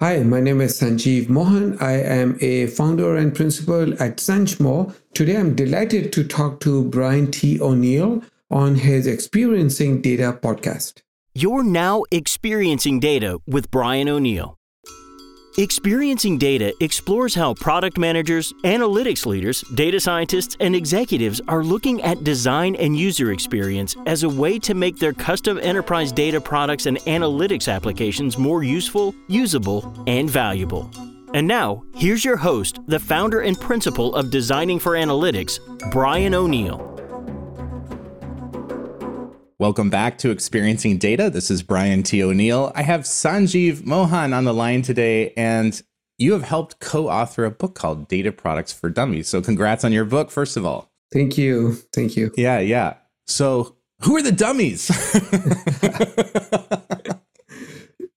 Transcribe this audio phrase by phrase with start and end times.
[0.00, 1.78] Hi, my name is Sanjeev Mohan.
[1.78, 4.92] I am a founder and principal at Sanjmo.
[5.14, 7.60] Today, I'm delighted to talk to Brian T.
[7.60, 8.20] O'Neill
[8.50, 11.02] on his Experiencing Data podcast.
[11.32, 14.58] You're now experiencing data with Brian O'Neill.
[15.56, 22.24] Experiencing Data explores how product managers, analytics leaders, data scientists, and executives are looking at
[22.24, 26.98] design and user experience as a way to make their custom enterprise data products and
[27.02, 30.90] analytics applications more useful, usable, and valuable.
[31.34, 36.93] And now, here's your host, the founder and principal of Designing for Analytics, Brian O'Neill.
[39.60, 41.30] Welcome back to Experiencing Data.
[41.30, 42.24] This is Brian T.
[42.24, 42.72] O'Neill.
[42.74, 45.80] I have Sanjeev Mohan on the line today, and
[46.18, 49.28] you have helped co author a book called Data Products for Dummies.
[49.28, 50.90] So, congrats on your book, first of all.
[51.12, 51.74] Thank you.
[51.92, 52.32] Thank you.
[52.36, 52.94] Yeah, yeah.
[53.28, 54.90] So, who are the dummies?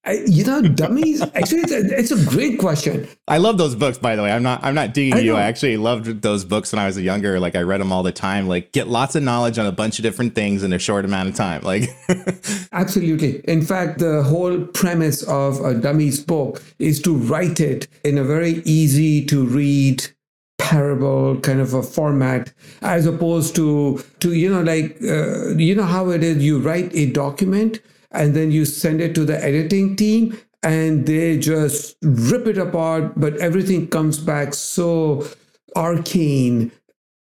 [0.07, 1.21] I, you know, dummies.
[1.35, 3.09] Actually, it's a, it's a, great question.
[3.27, 4.31] I love those books, by the way.
[4.31, 4.63] I'm not.
[4.63, 5.35] I'm not digging I you.
[5.35, 7.41] I actually loved those books when I was younger.
[7.41, 8.47] Like I read them all the time.
[8.47, 11.27] Like get lots of knowledge on a bunch of different things in a short amount
[11.27, 11.61] of time.
[11.61, 11.89] Like
[12.71, 13.41] absolutely.
[13.41, 18.23] In fact, the whole premise of a dummies book is to write it in a
[18.23, 20.07] very easy to read
[20.57, 22.51] parable kind of a format
[22.81, 26.93] as opposed to to you know like uh, you know how it is you write
[26.95, 27.79] a document
[28.11, 33.13] and then you send it to the editing team and they just rip it apart
[33.15, 35.25] but everything comes back so
[35.75, 36.71] arcane.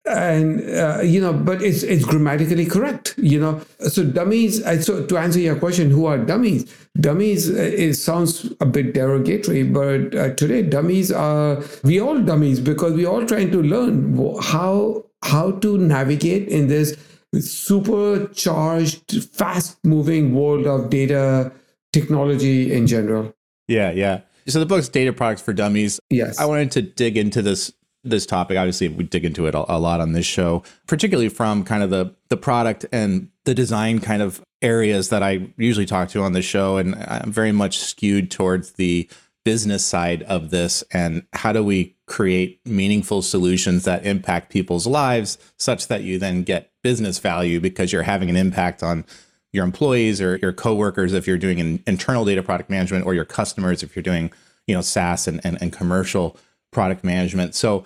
[0.06, 3.60] And uh, you know but it's it's grammatically correct you know.
[3.80, 6.74] So dummies so to answer your question who are dummies?
[6.98, 12.60] Dummies uh, it sounds a bit derogatory but uh, today dummies are we all dummies
[12.60, 16.96] because we're all trying to learn how how to navigate in this
[17.38, 21.52] supercharged, fast moving world of data
[21.92, 23.34] technology in general.
[23.68, 24.20] Yeah, yeah.
[24.48, 26.00] So the book's Data Products for Dummies.
[26.10, 26.38] Yes.
[26.38, 28.56] I wanted to dig into this this topic.
[28.56, 31.90] Obviously, we dig into it a, a lot on this show, particularly from kind of
[31.90, 36.32] the the product and the design kind of areas that I usually talk to on
[36.32, 36.78] the show.
[36.78, 39.08] And I'm very much skewed towards the
[39.44, 45.38] business side of this and how do we create meaningful solutions that impact people's lives
[45.56, 49.04] such that you then get business value because you're having an impact on
[49.52, 53.24] your employees or your coworkers if you're doing an internal data product management or your
[53.24, 54.30] customers if you're doing
[54.66, 56.36] you know SaaS and, and, and commercial
[56.70, 57.54] product management.
[57.54, 57.84] So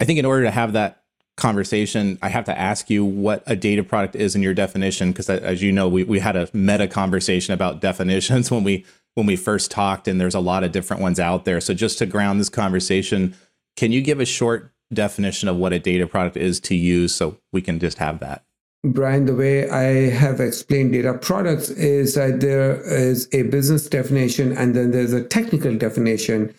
[0.00, 1.02] I think in order to have that
[1.36, 5.28] conversation, I have to ask you what a data product is in your definition, because
[5.28, 8.84] as you know, we, we had a meta conversation about definitions when we
[9.14, 11.60] when we first talked, and there's a lot of different ones out there.
[11.60, 13.34] So just to ground this conversation,
[13.76, 17.38] can you give a short definition of what a data product is to you so
[17.52, 18.44] we can just have that?
[18.84, 24.56] Brian, the way I have explained data products is that there is a business definition
[24.56, 26.52] and then there's a technical definition.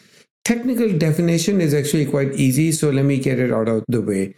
[0.45, 4.35] Technical definition is actually quite easy, so let me get it out of the way.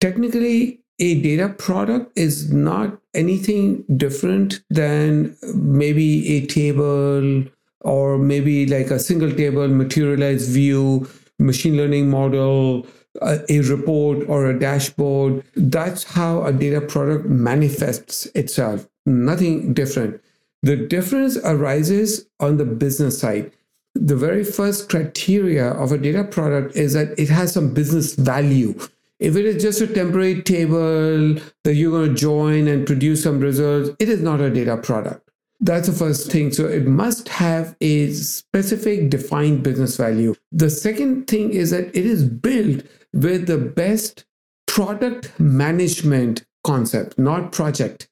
[0.00, 7.44] Technically, a data product is not anything different than maybe a table
[7.80, 12.86] or maybe like a single table materialized view, machine learning model,
[13.22, 15.44] a report or a dashboard.
[15.54, 20.20] That's how a data product manifests itself, nothing different.
[20.62, 23.52] The difference arises on the business side.
[23.94, 28.74] The very first criteria of a data product is that it has some business value.
[29.20, 33.40] If it is just a temporary table that you're going to join and produce some
[33.40, 35.30] results, it is not a data product.
[35.60, 36.52] That's the first thing.
[36.52, 40.34] So it must have a specific defined business value.
[40.50, 42.82] The second thing is that it is built
[43.14, 44.24] with the best
[44.66, 48.08] product management concept, not project.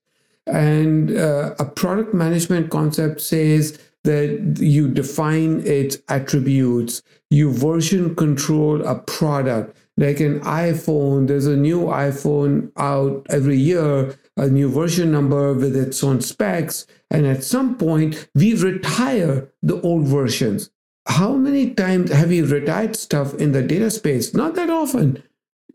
[0.47, 8.85] And uh, a product management concept says that you define its attributes, you version control
[8.85, 9.77] a product.
[9.99, 15.77] Like an iPhone, there's a new iPhone out every year a new version number with
[15.77, 16.87] its own specs.
[17.11, 20.71] And at some point, we retire the old versions.
[21.07, 24.35] How many times have you retired stuff in the data space?
[24.35, 25.23] Not that often.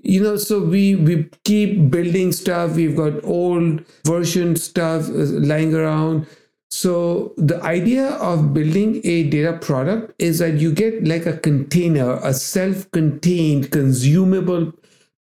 [0.02, 2.76] You know, so we, we keep building stuff.
[2.76, 6.28] We've got old version stuff uh, lying around.
[6.70, 12.20] So the idea of building a data product is that you get like a container,
[12.24, 14.74] a self-contained consumable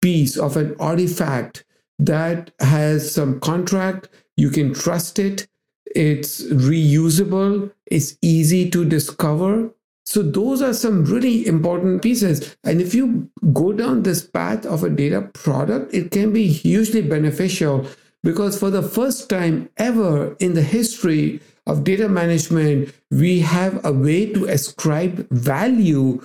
[0.01, 1.65] piece of an artifact
[1.97, 4.07] that has some contract.
[4.37, 5.47] You can trust it.
[5.95, 7.71] It's reusable.
[7.85, 9.71] It's easy to discover.
[10.09, 12.55] So those are some really important pieces.
[12.63, 17.03] And if you go down this path of a data product, it can be hugely
[17.03, 17.85] beneficial
[18.23, 23.93] because for the first time ever in the history of data management, we have a
[23.93, 26.19] way to ascribe value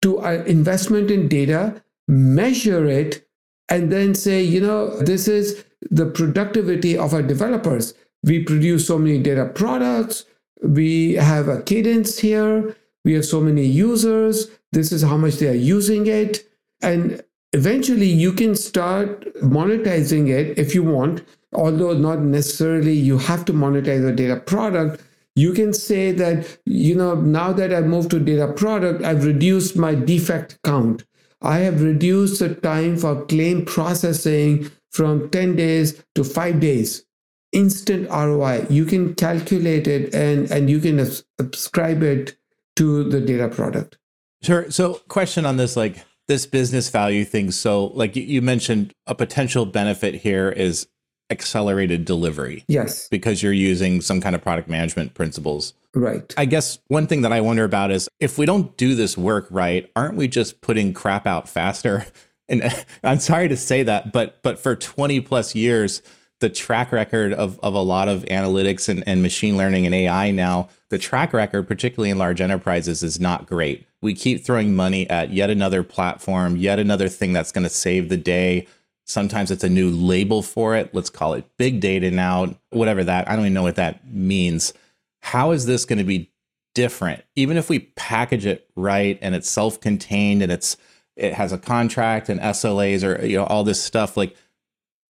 [0.00, 3.28] to our investment in data, measure it,
[3.68, 7.92] and then say, you know, this is the productivity of our developers.
[8.22, 10.24] We produce so many data products,
[10.62, 15.48] we have a cadence here, we have so many users, this is how much they
[15.48, 16.46] are using it.
[16.82, 23.44] And eventually you can start monetizing it if you want, although not necessarily you have
[23.46, 25.02] to monetize a data product.
[25.36, 29.76] You can say that, you know, now that I've moved to data product, I've reduced
[29.76, 31.04] my defect count.
[31.42, 37.04] I have reduced the time for claim processing from 10 days to five days.
[37.52, 38.66] Instant ROI.
[38.68, 41.04] You can calculate it and, and you can
[41.38, 42.36] subscribe it
[42.80, 43.98] to the data product.
[44.42, 44.70] Sure.
[44.70, 47.50] So, question on this like this business value thing.
[47.50, 50.88] So, like you mentioned, a potential benefit here is
[51.28, 52.64] accelerated delivery.
[52.68, 53.06] Yes.
[53.08, 55.74] Because you're using some kind of product management principles.
[55.94, 56.32] Right.
[56.38, 59.46] I guess one thing that I wonder about is if we don't do this work
[59.50, 62.06] right, aren't we just putting crap out faster?
[62.48, 62.64] And
[63.04, 66.02] I'm sorry to say that, but but for 20 plus years,
[66.40, 70.30] the track record of, of a lot of analytics and, and machine learning and AI
[70.30, 73.86] now, the track record, particularly in large enterprises, is not great.
[74.02, 78.08] We keep throwing money at yet another platform, yet another thing that's going to save
[78.08, 78.66] the day.
[79.04, 80.94] Sometimes it's a new label for it.
[80.94, 83.28] Let's call it big data now, whatever that.
[83.28, 84.72] I don't even know what that means.
[85.20, 86.32] How is this going to be
[86.74, 87.22] different?
[87.36, 90.76] Even if we package it right and it's self-contained and it's
[91.16, 94.34] it has a contract and SLAs or you know all this stuff like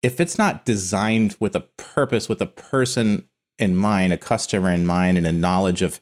[0.01, 4.86] if it's not designed with a purpose with a person in mind, a customer in
[4.86, 6.00] mind and a knowledge of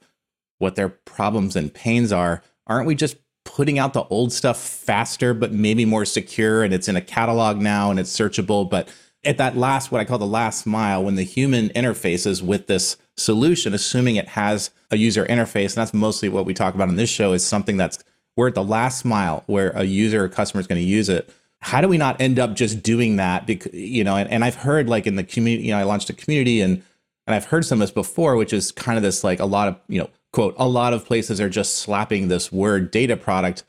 [0.60, 5.34] what their problems and pains are, aren't we just putting out the old stuff faster
[5.34, 8.70] but maybe more secure and it's in a catalog now and it's searchable?
[8.70, 8.90] But
[9.24, 12.98] at that last what I call the last mile when the human interfaces with this
[13.18, 16.98] solution assuming it has a user interface and that's mostly what we talk about in
[16.98, 17.98] this show is something that's
[18.36, 21.34] we're at the last mile where a user or customer is going to use it
[21.68, 23.46] how do we not end up just doing that?
[23.46, 26.10] Because you know and, and i've heard like in the community you know i launched
[26.10, 26.82] a community and
[27.26, 29.68] and i've heard some of this before which is kind of this like a lot
[29.68, 33.64] of you know quote a lot of places are just slapping this word data product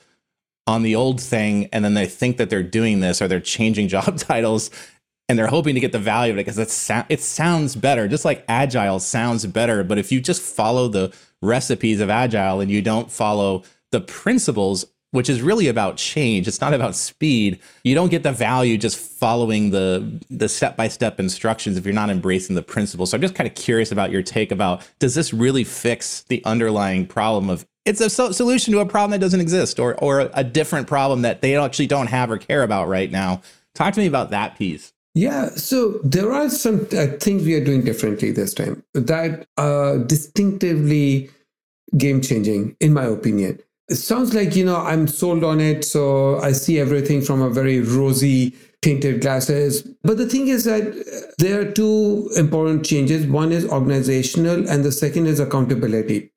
[0.68, 3.88] on the old thing and then they think that they're doing this or they're changing
[3.96, 4.70] job titles
[5.28, 8.08] and they're hoping to get the value of it because it, it sounds better.
[8.08, 11.12] Just like agile sounds better but if you just follow the
[11.42, 16.46] recipes of agile and you don't follow the principles which is really about change.
[16.46, 17.58] It's not about speed.
[17.82, 22.54] You don't get the value just following the the step-by-step instructions if you're not embracing
[22.54, 25.64] the principles so i'm just kind of curious about your take about does this really
[25.64, 29.80] fix the underlying problem of it's a so- solution to a problem that doesn't exist
[29.80, 33.40] or or a different problem that they actually don't have or care about right now?
[33.74, 34.92] Talk to me about that piece.
[35.14, 39.98] Yeah, so there are some uh, things we are doing differently this time that are
[39.98, 41.30] distinctively
[41.96, 43.58] game changing, in my opinion
[43.88, 47.50] it sounds like you know i'm sold on it so i see everything from a
[47.50, 49.82] very rosy tinted glasses.
[50.02, 53.26] But the thing is that there are two important changes.
[53.26, 56.30] One is organizational and the second is accountability.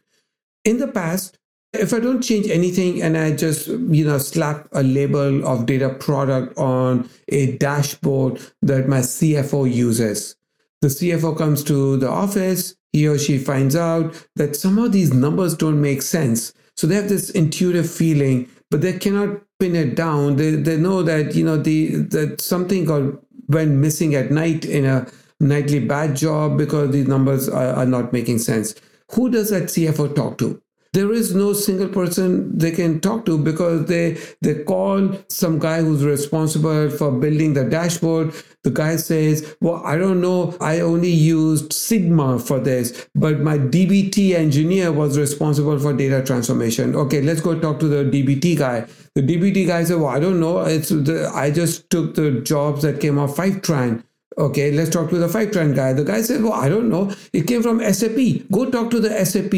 [0.66, 1.38] In the past
[1.74, 5.90] if i don't change anything and i just you know slap a label of data
[5.90, 10.36] product on a dashboard that my cfo uses
[10.82, 15.14] the cfo comes to the office he or she finds out that some of these
[15.14, 16.52] numbers don't make sense
[16.82, 20.38] so they have this intuitive feeling, but they cannot pin it down.
[20.38, 24.86] They, they know that, you know, the that something got went missing at night in
[24.86, 25.06] a
[25.40, 28.74] nightly bad job because these numbers are, are not making sense.
[29.12, 30.60] Who does that CFO talk to?
[30.94, 35.82] There is no single person they can talk to because they they call some guy
[35.82, 38.34] who's responsible for building the dashboard.
[38.64, 40.56] The guy says well i don't know.
[40.60, 46.96] I only used sigma for this but my dbt engineer was responsible for data transformation.
[46.96, 48.88] Okay let's go talk to the dbt guy.
[49.16, 50.60] The dbt guy said well i don't know.
[50.60, 54.04] It's the, i just took the jobs that came off fivetran
[54.38, 55.94] Okay, let's talk to the Fivetran guy.
[55.94, 57.14] The guy said, Well, I don't know.
[57.34, 58.48] It came from SAP.
[58.52, 59.52] Go talk to the SAP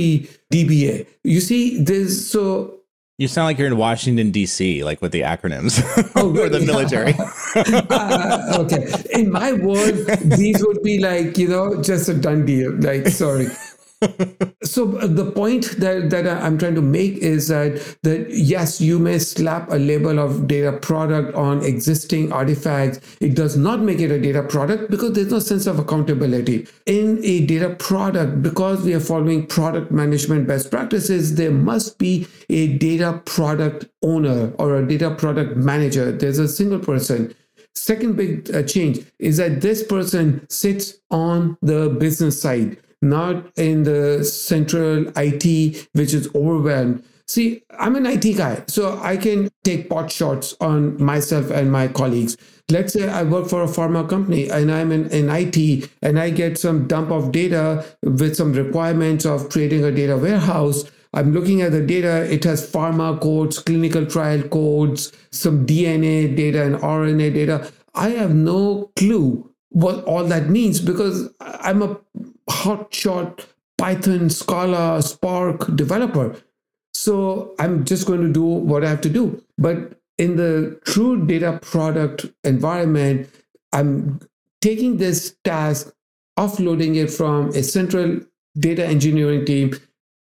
[0.51, 1.05] DBA.
[1.23, 2.79] You see, there's so.
[3.19, 5.79] You sound like you're in Washington, D.C., like with the acronyms
[6.15, 7.13] oh, or the military.
[7.89, 8.91] uh, okay.
[9.11, 12.73] In my world, these would be like, you know, just a done deal.
[12.81, 13.49] Like, sorry
[14.63, 18.99] so uh, the point that, that I'm trying to make is that that yes, you
[18.99, 22.99] may slap a label of data product on existing artifacts.
[23.21, 26.67] It does not make it a data product because there's no sense of accountability.
[26.85, 32.27] In a data product, because we are following product management best practices, there must be
[32.49, 36.11] a data product owner or a data product manager.
[36.11, 37.33] There's a single person
[37.75, 43.83] Second big uh, change is that this person sits on the business side not in
[43.83, 47.03] the central IT, which is overwhelmed.
[47.27, 51.87] See, I'm an IT guy, so I can take pot shots on myself and my
[51.87, 52.37] colleagues.
[52.69, 56.29] Let's say I work for a pharma company and I'm in, in IT and I
[56.29, 60.85] get some dump of data with some requirements of creating a data warehouse.
[61.13, 66.63] I'm looking at the data, it has pharma codes, clinical trial codes, some DNA data
[66.63, 67.71] and RNA data.
[67.93, 71.99] I have no clue what all that means because I'm a
[72.49, 73.45] hotshot
[73.77, 76.35] Python, Scala, Spark developer.
[76.93, 79.43] So I'm just going to do what I have to do.
[79.57, 83.29] But in the true data product environment,
[83.71, 84.19] I'm
[84.61, 85.93] taking this task,
[86.37, 88.19] offloading it from a central
[88.57, 89.73] data engineering team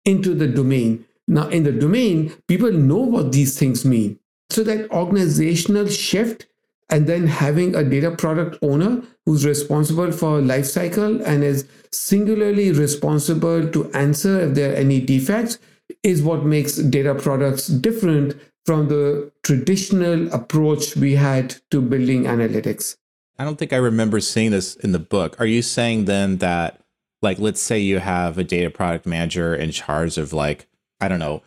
[0.05, 1.05] into the domain.
[1.27, 4.19] Now, in the domain, people know what these things mean.
[4.51, 6.47] So that organizational shift
[6.91, 13.69] and then having a data product owner who's responsible for lifecycle and is singularly responsible
[13.69, 15.59] to answer if there are any defects
[16.03, 22.97] is what makes data products different from the traditional approach we had to building analytics.
[23.39, 25.39] I don't think I remember seeing this in the book.
[25.39, 26.81] Are you saying then that,
[27.21, 30.69] like, let's say you have a data product manager in charge of, like,
[31.03, 31.43] I don't know,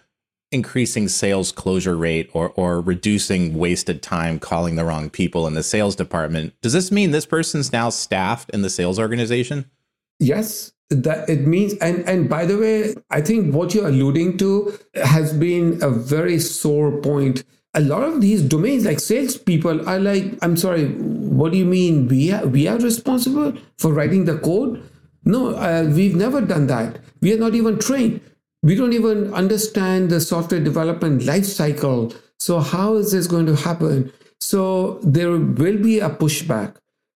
[0.51, 5.63] increasing sales closure rate or or reducing wasted time calling the wrong people in the
[5.63, 6.53] sales department.
[6.61, 9.69] Does this mean this person's now staffed in the sales organization?
[10.19, 14.77] Yes, that it means and and by the way, I think what you're alluding to
[14.95, 17.43] has been a very sore point.
[17.73, 22.09] A lot of these domains, like salespeople, are like, I'm sorry, what do you mean?
[22.09, 24.83] We are, we are responsible for writing the code?
[25.23, 26.99] No, uh, we've never done that.
[27.21, 28.19] We are not even trained
[28.63, 32.13] we don't even understand the software development life cycle.
[32.39, 34.11] So, how is this going to happen?
[34.39, 36.75] So, there will be a pushback.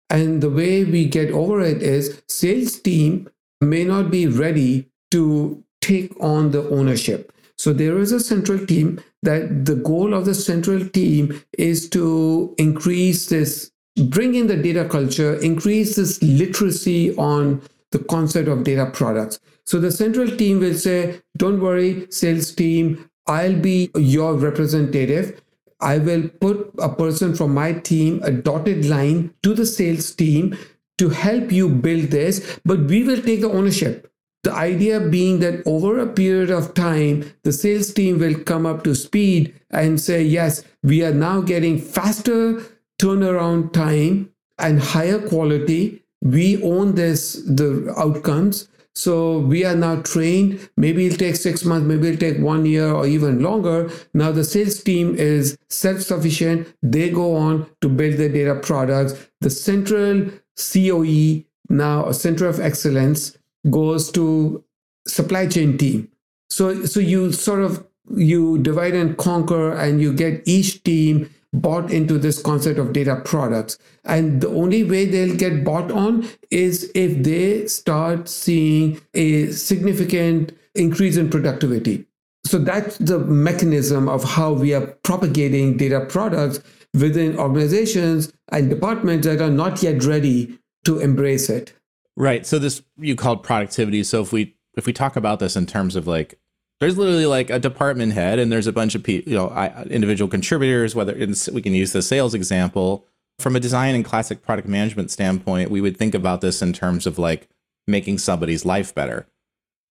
[0.10, 3.30] And the way we get over it is sales team
[3.62, 7.32] may not be ready to take on the ownership.
[7.58, 12.54] So there is a central team that the goal of the central team is to
[12.58, 13.72] increase this,
[14.10, 17.62] bring in the data culture, increase this literacy on
[17.92, 19.40] the concept of data products.
[19.66, 25.42] So the central team will say, don't worry, sales team, I'll be your representative.
[25.80, 30.58] I will put a person from my team, a dotted line to the sales team
[30.98, 34.12] to help you build this, but we will take the ownership.
[34.44, 38.84] The idea being that over a period of time, the sales team will come up
[38.84, 42.62] to speed and say, yes, we are now getting faster
[43.02, 44.30] turnaround time
[44.60, 46.04] and higher quality.
[46.22, 48.70] We own this, the outcomes.
[48.96, 50.70] So we are now trained.
[50.78, 53.92] Maybe it'll take six months, maybe it'll take one year or even longer.
[54.14, 56.68] Now the sales team is self-sufficient.
[56.82, 59.14] They go on to build their data products.
[59.42, 63.38] The central COE, now a center of excellence,
[63.70, 64.64] goes to
[65.08, 66.10] supply chain team.
[66.50, 67.86] So so you sort of
[68.16, 71.30] you divide and conquer and you get each team
[71.62, 73.78] bought into this concept of data products.
[74.04, 80.52] And the only way they'll get bought on is if they start seeing a significant
[80.76, 82.06] increase in productivity.
[82.46, 86.60] So that's the mechanism of how we are propagating data products
[86.94, 91.74] within organizations and departments that are not yet ready to embrace it.
[92.16, 92.46] Right.
[92.46, 94.04] So this you called productivity.
[94.04, 96.40] So if we if we talk about this in terms of like
[96.80, 99.50] there's literally like a department head and there's a bunch of people, you know,
[99.90, 103.06] individual contributors, whether it's, we can use the sales example.
[103.40, 107.06] From a design and classic product management standpoint, we would think about this in terms
[107.06, 107.48] of like
[107.88, 109.28] making somebody's life better.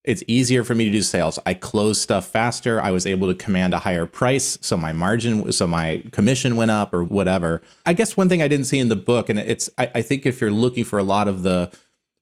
[0.04, 1.38] It's easier for me to do sales.
[1.46, 2.80] I close stuff faster.
[2.80, 4.58] I was able to command a higher price.
[4.60, 7.62] So my margin, so my commission went up or whatever.
[7.86, 10.26] I guess one thing I didn't see in the book, and it's, I, I think
[10.26, 11.70] if you're looking for a lot of the,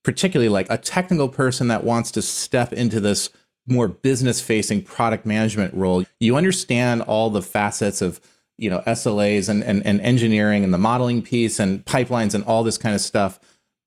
[0.05, 3.31] particularly like a technical person that wants to step into this
[3.67, 8.21] more business facing product management role, you understand all the facets of
[8.59, 12.63] you know SLAs and, and, and engineering and the modeling piece and pipelines and all
[12.63, 13.39] this kind of stuff.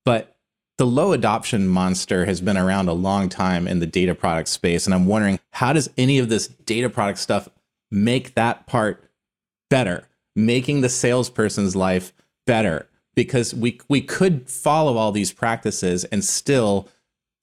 [0.03, 0.35] But
[0.77, 4.85] the low adoption monster has been around a long time in the data product space.
[4.85, 7.47] And I'm wondering how does any of this data product stuff
[7.91, 9.09] make that part
[9.69, 12.13] better, making the salesperson's life
[12.45, 12.87] better?
[13.15, 16.89] Because we we could follow all these practices and still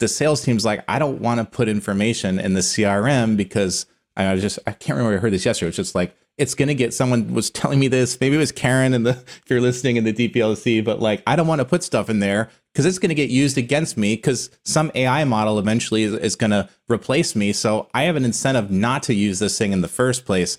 [0.03, 4.37] the sales team's like, I don't want to put information in the CRM because I
[4.37, 5.69] just I can't remember I heard this yesterday.
[5.69, 8.21] It's just like it's gonna get someone was telling me this.
[8.21, 11.37] Maybe it was Karen and the if you're listening in the DPLC, but like I
[11.37, 14.51] don't want to put stuff in there because it's gonna get used against me because
[14.65, 17.53] some AI model eventually is, is gonna replace me.
[17.53, 20.59] So I have an incentive not to use this thing in the first place.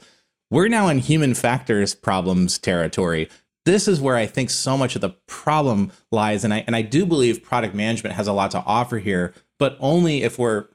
[0.49, 3.27] We're now in human factors problems territory
[3.65, 6.43] this is where I think so much of the problem lies.
[6.43, 9.33] And I and I do believe product management has a lot to offer here.
[9.59, 10.65] but only if we're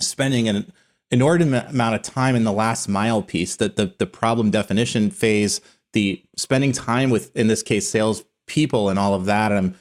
[0.00, 0.70] spending an
[1.10, 5.60] inordinate amount of time in the last mile piece that the, the problem definition phase
[5.92, 9.74] the spending time with in this case sales people and all of that and i'm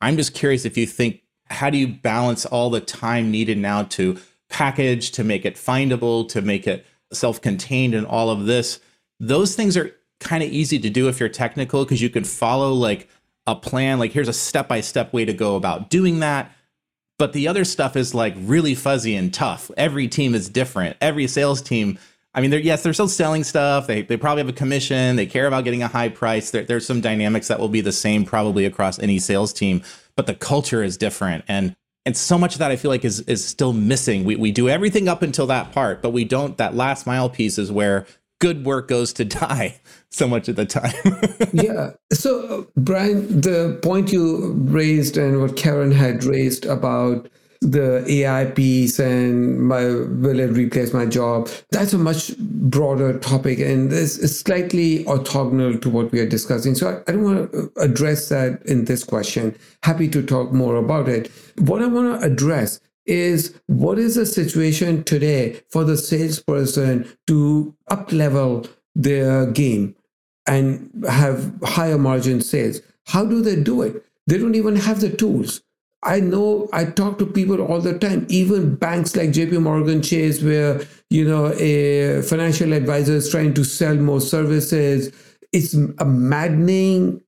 [0.00, 3.84] i'm just curious if you think how do you balance all the time needed now
[3.84, 4.18] to
[4.50, 8.80] package to make it findable to make it self-contained and all of this
[9.20, 9.92] those things are
[10.24, 13.08] kind of easy to do if you're technical because you can follow like
[13.46, 16.50] a plan like here's a step-by-step way to go about doing that
[17.18, 19.70] but the other stuff is like really fuzzy and tough.
[19.76, 20.96] Every team is different.
[21.00, 21.98] Every sales team,
[22.34, 23.86] I mean, they're, yes, they're still selling stuff.
[23.86, 25.14] They, they probably have a commission.
[25.16, 26.50] They care about getting a high price.
[26.50, 29.82] There, there's some dynamics that will be the same probably across any sales team,
[30.16, 31.44] but the culture is different.
[31.46, 31.76] And
[32.06, 34.24] and so much of that I feel like is is still missing.
[34.24, 36.58] We we do everything up until that part, but we don't.
[36.58, 38.06] That last mile piece is where
[38.40, 40.94] good work goes to die so much of the time.
[41.52, 41.90] yeah.
[42.12, 47.28] So, Brian, the point you raised and what Karen had raised about
[47.60, 51.48] the AI piece and my will it replace my job?
[51.70, 56.74] That's a much broader topic and it's slightly orthogonal to what we are discussing.
[56.74, 59.56] So I, I don't want to address that in this question.
[59.82, 61.30] Happy to talk more about it.
[61.58, 67.74] What I want to address is what is the situation today for the salesperson to
[67.88, 69.94] up level their game
[70.46, 72.80] and have higher margin sales?
[73.06, 74.04] How do they do it?
[74.26, 75.60] They don't even have the tools.
[76.06, 80.42] I know i talk to people all the time even banks like jp morgan chase
[80.42, 85.12] where you know a financial advisor is trying to sell more services.
[85.52, 87.22] It's a maddening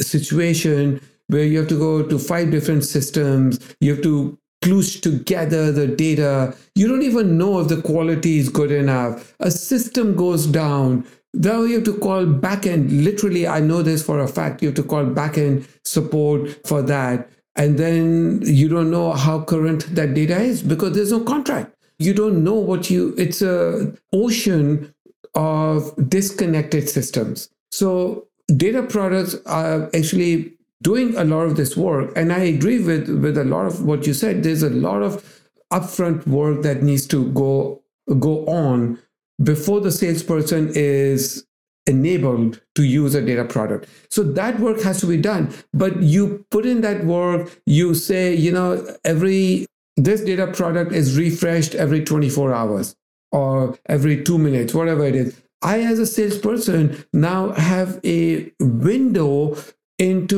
[0.00, 3.58] situation where you have to go to five different systems.
[3.80, 6.54] You have to kloosh together the data.
[6.74, 9.34] You don't even know if the quality is good enough.
[9.38, 11.06] A system goes down.
[11.34, 13.04] Now you have to call backend.
[13.04, 14.62] Literally, I know this for a fact.
[14.62, 17.28] You have to call backend support for that.
[17.54, 21.74] And then you don't know how current that data is because there's no contract.
[21.98, 24.92] You don't know what you, it's a ocean
[25.34, 27.48] of disconnected systems.
[27.70, 32.12] So data products are actually doing a lot of this work.
[32.16, 34.42] And I agree with, with a lot of what you said.
[34.42, 37.82] There's a lot of upfront work that needs to go
[38.20, 38.98] go on
[39.42, 41.44] before the salesperson is
[41.86, 43.88] enabled to use a data product.
[44.10, 45.52] So that work has to be done.
[45.72, 51.16] But you put in that work, you say, you know, every this data product is
[51.16, 52.94] refreshed every 24 hours
[53.32, 55.40] or every two minutes, whatever it is.
[55.62, 59.56] I, as a salesperson, now have a window
[59.98, 60.35] into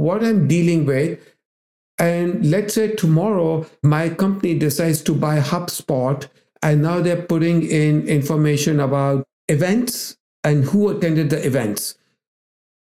[0.00, 1.18] what I'm dealing with.
[1.98, 6.26] And let's say tomorrow my company decides to buy HubSpot,
[6.62, 11.96] and now they're putting in information about events and who attended the events.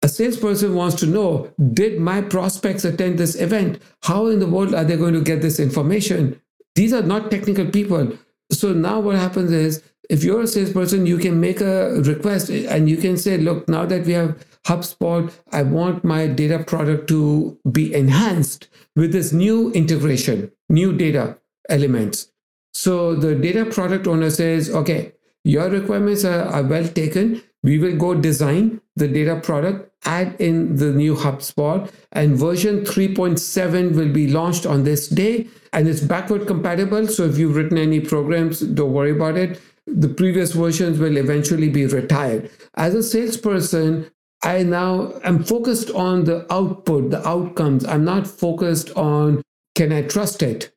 [0.03, 3.81] A salesperson wants to know Did my prospects attend this event?
[4.03, 6.41] How in the world are they going to get this information?
[6.75, 8.13] These are not technical people.
[8.51, 12.89] So now what happens is if you're a salesperson, you can make a request and
[12.89, 17.59] you can say, Look, now that we have HubSpot, I want my data product to
[17.71, 22.33] be enhanced with this new integration, new data elements.
[22.75, 25.13] So the data product owner says, okay,
[25.45, 27.43] your requirements are, are well taken.
[27.63, 33.95] We will go design the data product, add in the new HubSpot, and version 3.7
[33.95, 35.47] will be launched on this day.
[35.73, 37.07] And it's backward compatible.
[37.07, 39.61] So if you've written any programs, don't worry about it.
[39.87, 42.51] The previous versions will eventually be retired.
[42.75, 44.11] As a salesperson,
[44.47, 47.85] I now am focused on the output, the outcomes.
[47.85, 49.43] I'm not focused on
[49.75, 50.73] can I trust it?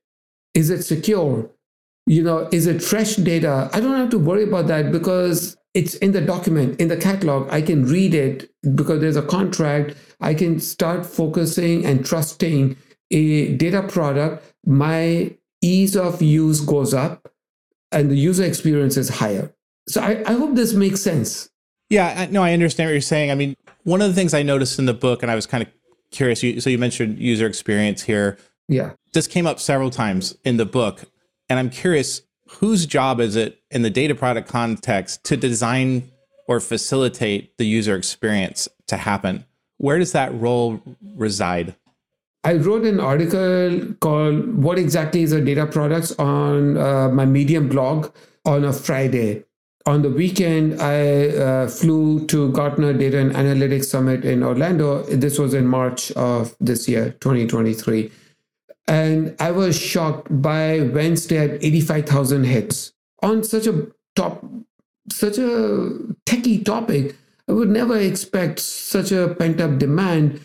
[0.55, 1.47] Is it secure?
[2.07, 3.69] You know, is it fresh data?
[3.71, 7.47] I don't have to worry about that because it's in the document, in the catalog.
[7.51, 9.95] I can read it because there's a contract.
[10.19, 12.75] I can start focusing and trusting
[13.11, 14.51] a data product.
[14.65, 17.31] My ease of use goes up
[17.91, 19.53] and the user experience is higher.
[19.87, 21.51] So I, I hope this makes sense.
[21.89, 23.31] Yeah, no, I understand what you're saying.
[23.31, 25.63] I mean, one of the things I noticed in the book, and I was kind
[25.63, 25.69] of
[26.11, 26.43] curious.
[26.43, 28.37] You, so you mentioned user experience here.
[28.67, 31.03] Yeah, this came up several times in the book,
[31.49, 32.21] and I'm curious
[32.57, 36.11] whose job is it in the data product context to design
[36.47, 39.45] or facilitate the user experience to happen?
[39.77, 40.81] Where does that role
[41.15, 41.75] reside?
[42.43, 47.67] I wrote an article called "What Exactly Is a Data Products" on uh, my Medium
[47.67, 48.11] blog
[48.45, 49.43] on a Friday
[49.89, 55.01] on the weekend, I uh, flew to Gartner Data and Analytics Summit in Orlando.
[55.03, 58.11] This was in March of this year, 2023.
[58.87, 64.45] And I was shocked by Wednesday at 85,000 hits on such a top,
[65.11, 65.89] such a
[66.27, 67.15] techie topic.
[67.47, 70.39] I would never expect such a pent up demand.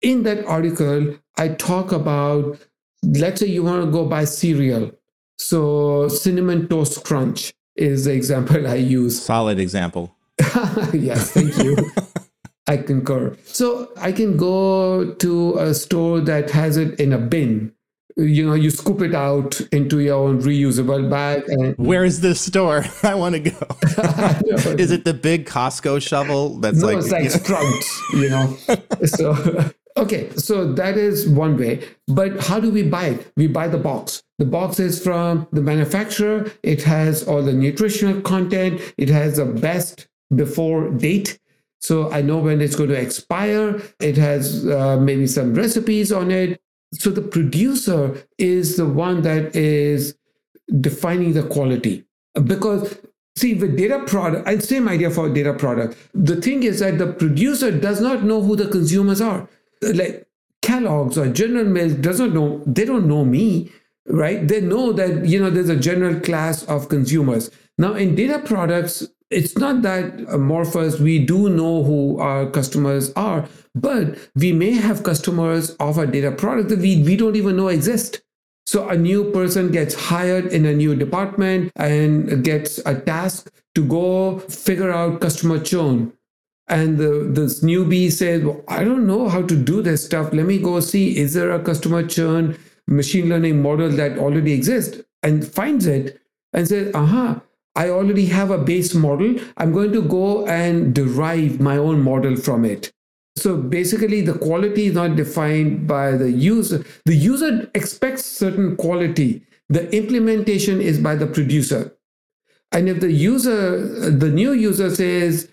[0.00, 2.58] In that article, I talk about
[3.02, 4.90] let's say you want to go buy cereal.
[5.38, 9.20] So cinnamon toast crunch is the example I use.
[9.24, 10.14] Solid example.
[10.92, 11.76] yes, thank you.
[12.68, 13.36] I concur.
[13.44, 17.72] So I can go to a store that has it in a bin.
[18.16, 21.44] You know, you scoop it out into your own reusable bag.
[21.48, 22.84] And Where is this store?
[23.02, 23.58] I want to go.
[24.78, 28.30] is it the big Costco shovel that's no, like, it's like you know- Sprouts, you
[28.30, 28.56] know.
[29.06, 31.86] so okay, so that is one way.
[32.06, 33.32] But how do we buy it?
[33.36, 34.22] We buy the box.
[34.38, 36.50] The box is from the manufacturer.
[36.62, 38.80] It has all the nutritional content.
[38.98, 41.38] It has the best before date.
[41.80, 43.80] So I know when it's going to expire.
[44.00, 46.60] It has uh, maybe some recipes on it.
[46.94, 50.16] So the producer is the one that is
[50.80, 52.04] defining the quality
[52.44, 52.98] because
[53.36, 57.06] see with data product and same idea for data product the thing is that the
[57.06, 59.48] producer does not know who the consumers are
[59.82, 60.26] like
[60.62, 63.70] kellogg's or general mills doesn't know they don't know me
[64.08, 64.46] right?
[64.46, 67.50] They know that you know there's a general class of consumers.
[67.78, 71.00] Now in data products it's not that amorphous.
[71.00, 76.32] We do know who our customers are but we may have customers of a data
[76.32, 78.22] product that we, we don't even know exist.
[78.64, 83.84] So a new person gets hired in a new department and gets a task to
[83.84, 86.12] go figure out customer churn.
[86.68, 90.32] And the, this newbie says, well, I don't know how to do this stuff.
[90.32, 95.00] Let me go see, is there a customer churn machine learning model that already exists?
[95.22, 96.20] And finds it
[96.52, 97.40] and says, aha,
[97.76, 99.36] I already have a base model.
[99.56, 102.92] I'm going to go and derive my own model from it.
[103.36, 106.84] So basically, the quality is not defined by the user.
[107.04, 109.42] The user expects certain quality.
[109.68, 111.92] The implementation is by the producer.
[112.72, 115.48] And if the user, the new user says,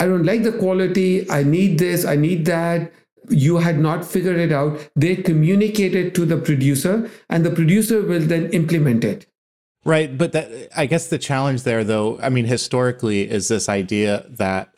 [0.00, 2.90] I don't like the quality, I need this, I need that,
[3.28, 8.02] you had not figured it out, they communicate it to the producer, and the producer
[8.02, 9.26] will then implement it.
[9.84, 14.26] Right, but that I guess the challenge there though, I mean historically is this idea
[14.28, 14.74] that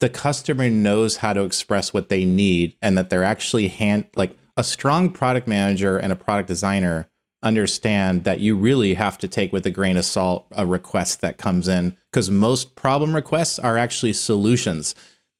[0.00, 4.36] the customer knows how to express what they need and that they're actually hand like
[4.56, 7.08] a strong product manager and a product designer
[7.42, 11.38] understand that you really have to take with a grain of salt a request that
[11.38, 14.94] comes in because most problem requests are actually solutions.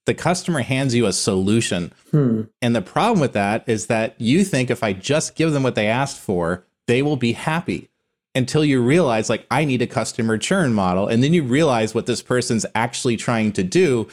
[0.07, 1.93] The customer hands you a solution.
[2.11, 2.43] Hmm.
[2.63, 5.75] And the problem with that is that you think if I just give them what
[5.75, 7.91] they asked for, they will be happy
[8.35, 12.07] until you realize like I need a customer churn model and then you realize what
[12.07, 14.07] this person's actually trying to do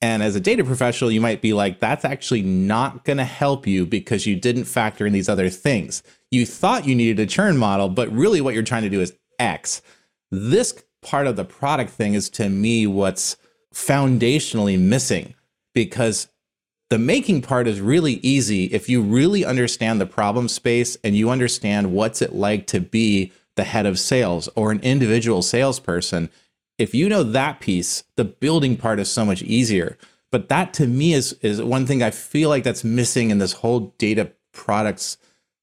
[0.00, 3.66] and as a data professional you might be like that's actually not going to help
[3.66, 6.02] you because you didn't factor in these other things.
[6.32, 9.12] You thought you needed a churn model but really what you're trying to do is
[9.38, 9.82] x.
[10.32, 13.36] This part of the product thing is to me what's
[13.74, 15.34] foundationally missing
[15.74, 16.28] because
[16.90, 21.30] the making part is really easy if you really understand the problem space and you
[21.30, 26.30] understand what's it like to be the head of sales or an individual salesperson.
[26.78, 29.96] If you know that piece, the building part is so much easier.
[30.30, 33.52] But that to me is is one thing I feel like that's missing in this
[33.52, 35.18] whole data products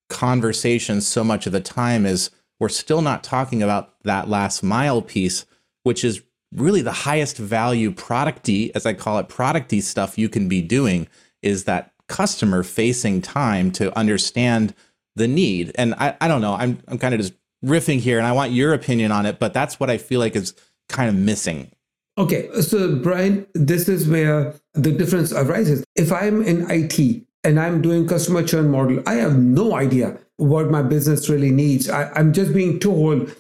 [0.10, 5.02] conversation so much of the time is we're still not talking about that last mile
[5.02, 5.46] piece,
[5.84, 10.48] which is really the highest value producty, as I call it, producty stuff you can
[10.48, 11.08] be doing
[11.42, 14.74] is that customer facing time to understand
[15.16, 15.72] the need.
[15.76, 18.52] And I, I don't know, I'm I'm kind of just riffing here and I want
[18.52, 20.54] your opinion on it, but that's what I feel like is
[20.88, 21.72] kind of missing.
[22.18, 25.86] Okay, so Brian, this is where the difference arises.
[25.96, 30.70] If I'm in IT and I'm doing customer churn model, I have no idea what
[30.70, 31.90] my business really needs.
[31.90, 33.34] I, I'm just being told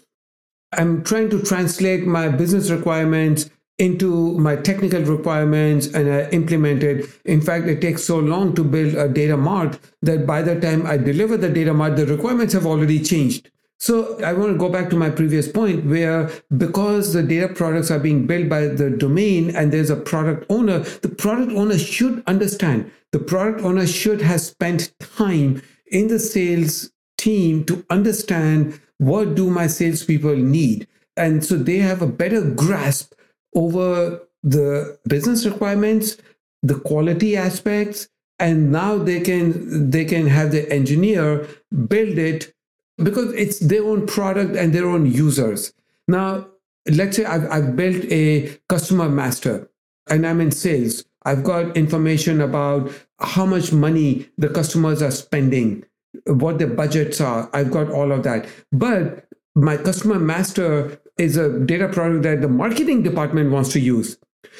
[0.71, 7.09] I'm trying to translate my business requirements into my technical requirements and I implement it.
[7.25, 10.85] In fact, it takes so long to build a data mart that by the time
[10.85, 13.49] I deliver the data mart, the requirements have already changed.
[13.79, 17.89] So I want to go back to my previous point where because the data products
[17.89, 22.21] are being built by the domain and there's a product owner, the product owner should
[22.27, 22.91] understand.
[23.13, 29.49] The product owner should have spent time in the sales team to understand what do
[29.49, 30.87] my salespeople need.
[31.15, 33.13] And so they have a better grasp
[33.55, 36.17] over the business requirements,
[36.61, 41.47] the quality aspects, and now they can they can have the engineer
[41.87, 42.53] build it
[43.03, 45.73] because it's their own product and their own users.
[46.07, 46.47] Now,
[46.89, 49.69] let's say I've, I've built a customer master
[50.09, 51.03] and I'm in sales.
[51.23, 55.83] I've got information about how much money the customers are spending,
[56.25, 57.49] what their budgets are.
[57.53, 58.47] I've got all of that.
[58.71, 64.17] But my customer master is a data product that the marketing department wants to use.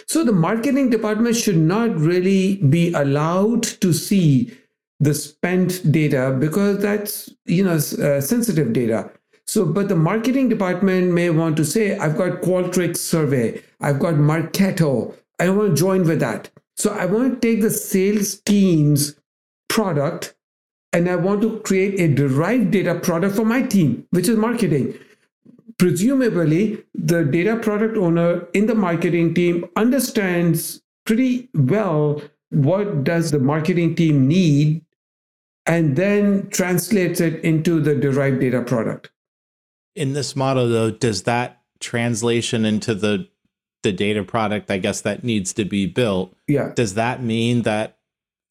[0.08, 4.54] So the marketing department should not really be allowed to see
[5.00, 9.12] the spent data because that's you know uh, sensitive data.
[9.48, 14.14] So, but the marketing department may want to say, I've got Qualtrics survey, I've got
[14.14, 16.52] Marketo, I want to join with that.
[16.78, 19.16] So I want to take the sales team's
[19.68, 20.36] product
[20.94, 24.94] and I want to create a derived data product for my team, which is marketing.
[25.78, 33.40] Presumably, the data product owner in the marketing team understands pretty well what does the
[33.40, 34.86] marketing team need
[35.70, 39.12] and then translates it into the derived data product.
[39.96, 43.30] In this model though, does that translation into the
[43.84, 46.36] the data product, I guess that needs to be built.
[46.48, 46.74] Yeah.
[46.76, 47.98] Does that mean that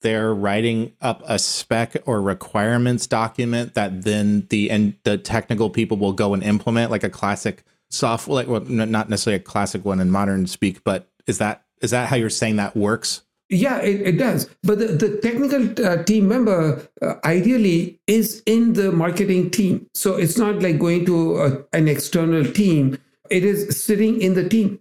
[0.00, 5.96] they're writing up a spec or requirements document that then the and the technical people
[5.96, 9.98] will go and implement like a classic software like well, not necessarily a classic one
[9.98, 14.00] in modern speak but is that is that how you're saying that works yeah it,
[14.02, 14.48] it does.
[14.62, 19.86] But the, the technical uh, team member uh, ideally is in the marketing team.
[19.94, 22.98] So it's not like going to a, an external team.
[23.30, 24.80] It is sitting in the team.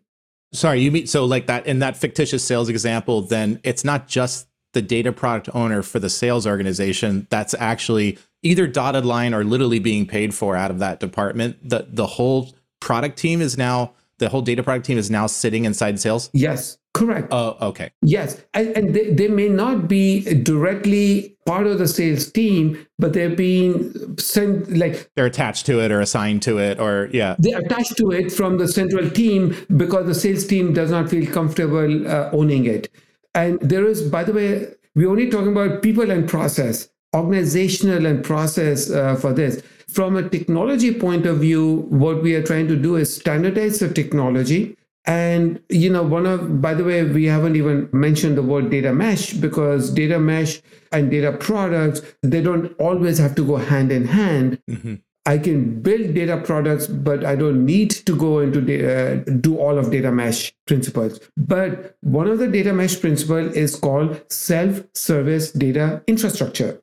[0.53, 4.47] Sorry you mean so like that in that fictitious sales example then it's not just
[4.73, 7.27] the data product owner for the sales organization.
[7.29, 11.57] That's actually either dotted line or literally being paid for out of that department.
[11.67, 15.65] The the whole product team is now the whole data product team is now sitting
[15.65, 16.29] inside sales?
[16.33, 21.77] Yes correct oh okay yes and, and they, they may not be directly part of
[21.77, 22.63] the sales team
[22.99, 27.35] but they're being sent like they're attached to it or assigned to it or yeah
[27.39, 31.31] they're attached to it from the central team because the sales team does not feel
[31.31, 32.89] comfortable uh, owning it
[33.37, 38.23] and there is, by the way, we're only talking about people and process, organizational and
[38.23, 39.61] process uh, for this.
[39.87, 43.93] From a technology point of view, what we are trying to do is standardize the
[43.93, 44.75] technology.
[45.07, 48.93] And, you know, one of, by the way, we haven't even mentioned the word data
[48.93, 54.05] mesh because data mesh and data products, they don't always have to go hand in
[54.05, 54.61] hand.
[54.69, 54.95] Mm-hmm.
[55.25, 59.77] I can build data products, but I don't need to go into data, do all
[59.77, 61.21] of data mesh principles.
[61.37, 66.81] But one of the data mesh principle is called self-service data infrastructure.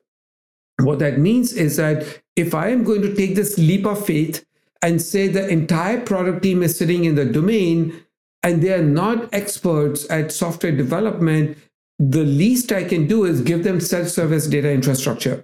[0.79, 4.45] What that means is that if I am going to take this leap of faith
[4.81, 7.99] and say the entire product team is sitting in the domain
[8.45, 11.57] and they are not experts at software development,
[11.97, 15.43] the least I can do is give them self-service data infrastructure,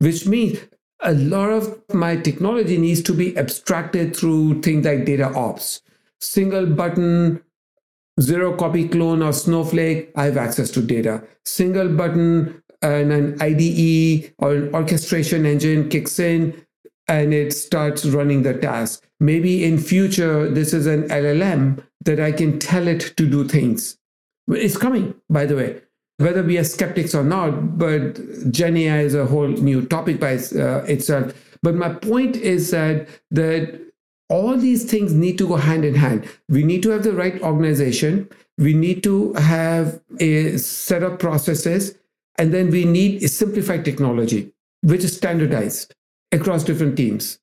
[0.00, 0.58] which means
[1.00, 5.82] a lot of my technology needs to be abstracted through things like data ops.
[6.20, 7.42] Single button,
[8.20, 11.22] zero copy clone or Snowflake, I have access to data.
[11.44, 16.60] Single button and an IDE or an orchestration engine kicks in
[17.06, 19.05] and it starts running the task.
[19.18, 23.96] Maybe in future, this is an LLM that I can tell it to do things.
[24.48, 25.80] It's coming, by the way
[26.18, 28.18] whether we are skeptics or not, but
[28.50, 31.34] Gen AI is a whole new topic by uh, itself.
[31.62, 33.80] But my point is that that
[34.28, 36.28] all these things need to go hand in hand.
[36.48, 38.28] We need to have the right organization.
[38.58, 41.96] We need to have a set of processes,
[42.38, 44.52] and then we need a simplified technology,
[44.82, 45.94] which is standardized
[46.32, 47.38] across different teams.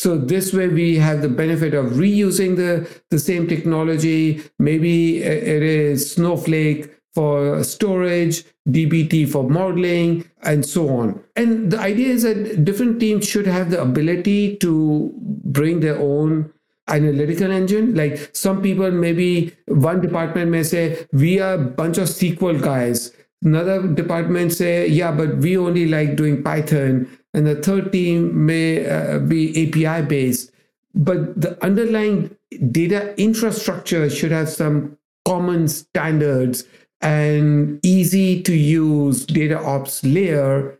[0.00, 4.42] So this way we have the benefit of reusing the, the same technology.
[4.58, 11.22] Maybe it is Snowflake for storage, DBT for modeling, and so on.
[11.36, 16.50] And the idea is that different teams should have the ability to bring their own
[16.88, 17.94] analytical engine.
[17.94, 23.12] Like some people, maybe one department may say, we are a bunch of SQL guys.
[23.42, 27.06] Another department say, yeah, but we only like doing Python.
[27.32, 30.50] And the third team may uh, be API based.
[30.94, 32.36] But the underlying
[32.70, 36.64] data infrastructure should have some common standards
[37.00, 40.78] and easy to use data ops layer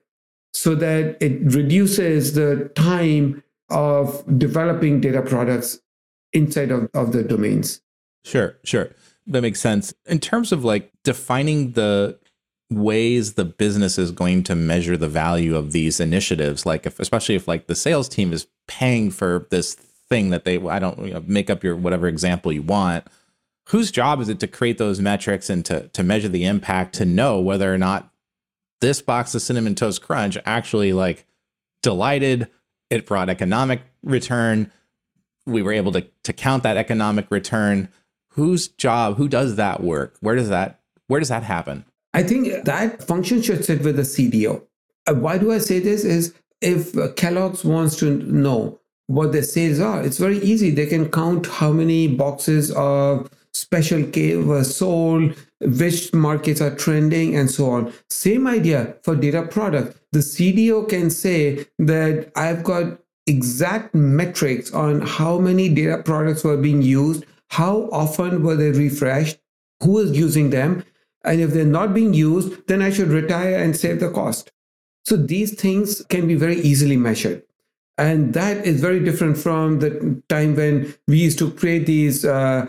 [0.53, 5.81] so that it reduces the time of developing data products
[6.33, 7.81] inside of, of the domains.
[8.25, 8.91] Sure, sure.
[9.27, 9.95] That makes sense.
[10.07, 12.19] In terms of like defining the
[12.71, 17.35] ways the business is going to measure the value of these initiatives, like if, especially
[17.35, 21.15] if like the sales team is paying for this thing that they, I don't you
[21.15, 23.07] know, make up your whatever example you want
[23.69, 27.05] whose job is it to create those metrics and to to measure the impact to
[27.05, 28.13] know whether or not
[28.81, 31.25] this box of cinnamon toast crunch actually like
[31.81, 32.49] delighted
[32.89, 34.73] it brought economic return
[35.47, 37.89] we were able to to count that economic return
[38.35, 40.17] whose job who does that work?
[40.21, 44.03] Where does that where does that happen i think that function should sit with the
[44.03, 44.63] cdo
[45.09, 49.81] uh, why do i say this is if kellogg's wants to know what their sales
[49.81, 55.35] are it's very easy they can count how many boxes of special K was sold,
[55.61, 57.93] which markets are trending, and so on.
[58.09, 59.99] Same idea for data product.
[60.13, 66.57] The CDO can say that I've got exact metrics on how many data products were
[66.57, 69.39] being used, how often were they refreshed,
[69.83, 70.85] who is using them,
[71.25, 74.51] and if they're not being used, then I should retire and save the cost.
[75.05, 77.43] So these things can be very easily measured.
[77.99, 82.67] And that is very different from the time when we used to create these uh,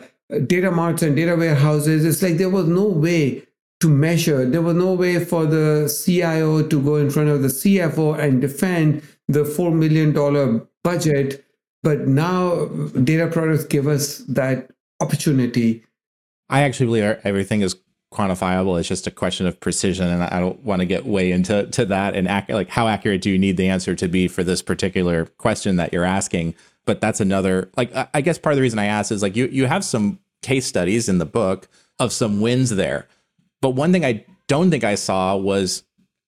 [0.47, 2.03] data marts and data warehouses.
[2.03, 3.47] It's like there was no way
[3.79, 4.45] to measure.
[4.45, 8.41] There was no way for the CIO to go in front of the CFO and
[8.41, 11.45] defend the $4 million budget.
[11.83, 12.65] But now
[13.03, 15.83] data products give us that opportunity.
[16.49, 17.75] I actually believe everything is
[18.11, 18.77] quantifiable.
[18.77, 21.85] It's just a question of precision, and I don't want to get way into to
[21.85, 22.15] that.
[22.15, 25.25] And ac- like, how accurate do you need the answer to be for this particular
[25.25, 26.55] question that you're asking?
[26.85, 27.69] But that's another.
[27.77, 30.19] Like, I guess part of the reason I asked is like you you have some
[30.41, 31.67] case studies in the book
[31.99, 33.07] of some wins there,
[33.61, 35.83] but one thing I don't think I saw was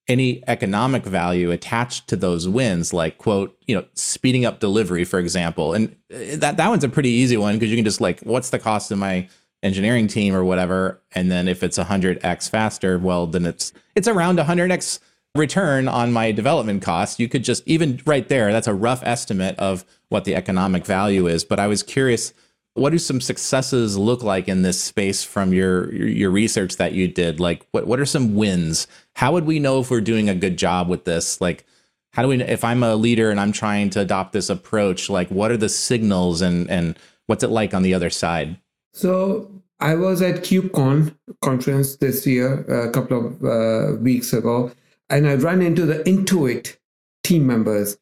[0.08, 5.18] any economic value attached to those wins like quote you know speeding up delivery for
[5.18, 8.20] example and uh, that that one's a pretty easy one because you can just like
[8.22, 9.28] what's the cost of my
[9.64, 14.38] engineering team or whatever and then if it's 100x faster well then it's it's around
[14.38, 15.00] 100x
[15.36, 17.20] return on my development cost.
[17.20, 21.26] You could just even right there that's a rough estimate of what the economic value
[21.28, 22.34] is but i was curious
[22.76, 27.08] what do some successes look like in this space from your your research that you
[27.08, 27.40] did?
[27.40, 28.88] Like what what are some wins?
[29.16, 31.40] How would we know if we're doing a good job with this?
[31.40, 31.68] Like
[32.14, 35.30] how do we if i'm a leader and i'm trying to adopt this approach like
[35.30, 36.98] what are the signals and and
[37.28, 38.58] what's it like on the other side
[38.94, 44.72] so I was at KubeCon conference this year, a couple of uh, weeks ago,
[45.10, 46.78] and I ran into the Intuit
[47.24, 47.98] team members.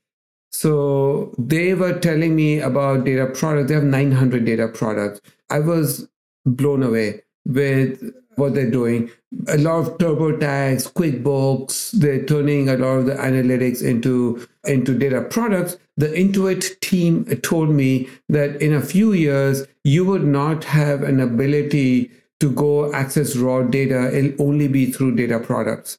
[0.51, 3.69] So they were telling me about data products.
[3.69, 5.21] They have 900 data products.
[5.49, 6.07] I was
[6.45, 9.09] blown away with what they're doing.
[9.47, 15.21] A lot of TurboTax, QuickBooks, they're turning a lot of the analytics into, into data
[15.21, 15.77] products.
[15.97, 21.19] The Intuit team told me that in a few years, you would not have an
[21.19, 24.15] ability to go access raw data.
[24.15, 25.97] It'll only be through data products.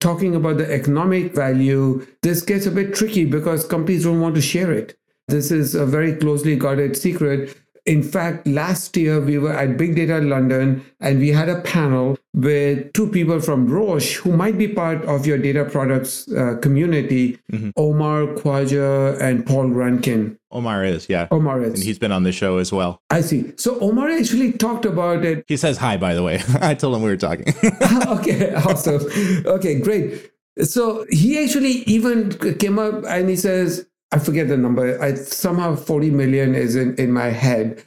[0.00, 4.42] Talking about the economic value, this gets a bit tricky because companies don't want to
[4.42, 4.96] share it.
[5.28, 7.56] This is a very closely guarded secret.
[7.86, 12.16] In fact, last year we were at Big Data London and we had a panel
[12.32, 17.38] with two people from Roche who might be part of your data products uh, community
[17.52, 17.70] mm-hmm.
[17.76, 20.38] Omar Khawaja and Paul Rankin.
[20.50, 21.28] Omar is, yeah.
[21.30, 21.74] Omar is.
[21.74, 23.02] And he's been on the show as well.
[23.10, 23.52] I see.
[23.56, 25.44] So Omar actually talked about it.
[25.46, 26.42] He says hi, by the way.
[26.60, 27.52] I told him we were talking.
[28.06, 29.02] okay, awesome.
[29.46, 30.30] Okay, great.
[30.62, 35.02] So he actually even came up and he says, I forget the number.
[35.02, 37.82] I somehow 40 million is in, in my head.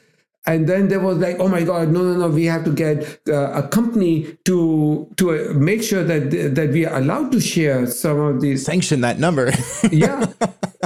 [0.46, 3.20] And then there was like, oh my God, no, no, no, we have to get
[3.28, 7.86] uh, a company to to uh, make sure that that we are allowed to share
[7.86, 8.64] some of these.
[8.64, 9.52] Sanction that number.
[9.90, 10.26] yeah,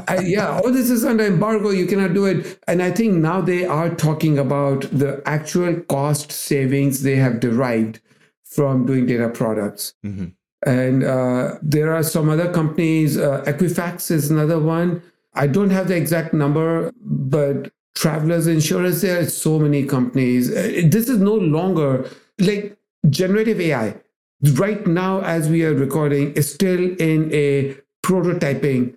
[0.08, 0.60] I, yeah.
[0.60, 1.70] All this is under embargo.
[1.70, 2.58] You cannot do it.
[2.66, 8.00] And I think now they are talking about the actual cost savings they have derived
[8.44, 9.94] from doing data products.
[10.04, 10.26] Mm-hmm.
[10.66, 13.18] And uh, there are some other companies.
[13.18, 15.02] Uh, Equifax is another one
[15.34, 20.50] I don't have the exact number, but travelers insurance, there are so many companies.
[20.50, 22.76] Uh, this is no longer like
[23.08, 23.96] generative AI.
[24.54, 28.96] Right now, as we are recording, is still in a prototyping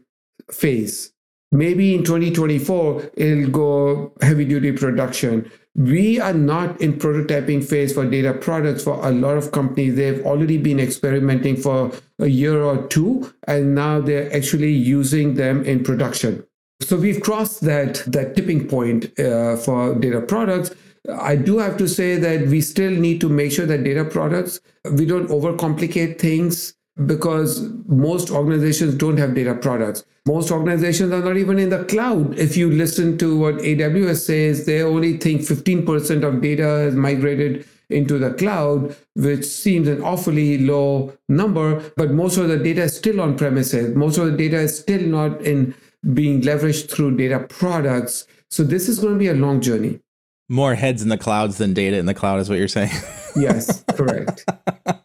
[0.52, 1.14] phase.
[1.52, 8.10] Maybe in 2024, it'll go heavy duty production we are not in prototyping phase for
[8.10, 8.84] data products.
[8.84, 13.76] For a lot of companies they've already been experimenting for a year or two and
[13.76, 16.46] now they're actually using them in production.
[16.82, 20.72] So we've crossed that that tipping point uh, for data products.
[21.14, 24.60] I do have to say that we still need to make sure that data products
[24.92, 26.75] we don't overcomplicate things
[27.06, 30.06] because most organizations don't have data products.
[30.26, 32.38] Most organizations are not even in the cloud.
[32.40, 37.68] If you listen to what AWS says, they only think 15% of data is migrated
[37.90, 42.96] into the cloud, which seems an awfully low number, but most of the data is
[42.96, 43.96] still on premises.
[43.96, 45.76] Most of the data is still not in
[46.14, 48.26] being leveraged through data products.
[48.50, 50.00] So this is going to be a long journey.
[50.50, 52.92] More heads in the clouds than data in the cloud is what you're saying.
[53.36, 54.46] yes, correct.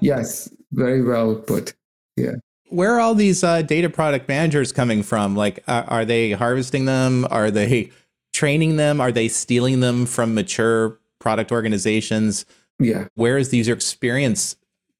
[0.00, 1.74] yes, very well put.
[2.16, 2.34] Yeah.
[2.68, 5.34] Where are all these uh, data product managers coming from?
[5.34, 7.26] Like, uh, are they harvesting them?
[7.30, 7.90] Are they
[8.32, 9.00] training them?
[9.00, 12.46] Are they stealing them from mature product organizations?
[12.78, 13.08] Yeah.
[13.14, 14.56] Where is the user experience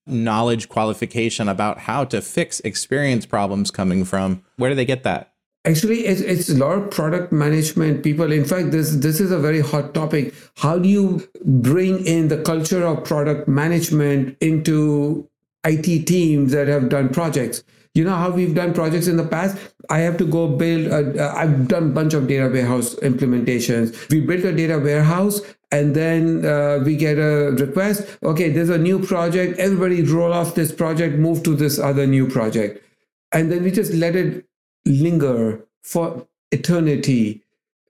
[0.07, 4.43] knowledge qualification about how to fix experience problems coming from?
[4.57, 5.30] Where do they get that?
[5.67, 8.33] Actually, it's, it's a lot of product management people.
[8.33, 10.35] In fact, this this is a very hot topic.
[10.57, 15.29] How do you bring in the culture of product management into
[15.65, 17.63] IT teams that have done projects?
[17.93, 19.59] You know how we've done projects in the past?
[19.91, 24.09] I have to go build, I've done a bunch of data warehouse implementations.
[24.11, 25.41] We built a data warehouse
[25.73, 28.07] and then uh, we get a request.
[28.23, 29.59] Okay, there's a new project.
[29.59, 32.85] Everybody roll off this project, move to this other new project.
[33.33, 34.47] And then we just let it
[34.87, 37.43] linger for eternity.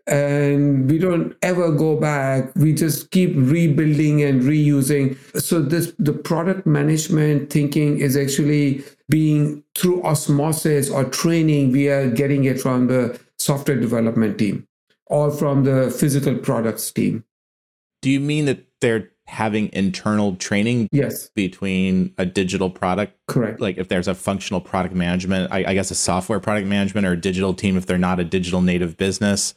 [0.06, 2.52] And we don't ever go back.
[2.56, 5.16] We just keep rebuilding and reusing.
[5.40, 12.08] So this the product management thinking is actually being through osmosis or training we are
[12.08, 14.66] getting it from the software development team
[15.06, 17.24] or from the physical products team.
[18.02, 21.30] Do you mean that they're having internal training yes.
[21.30, 23.60] between a digital product correct.
[23.60, 27.12] like if there's a functional product management I, I, guess a software product management or
[27.12, 29.54] a digital team if they're not a digital native business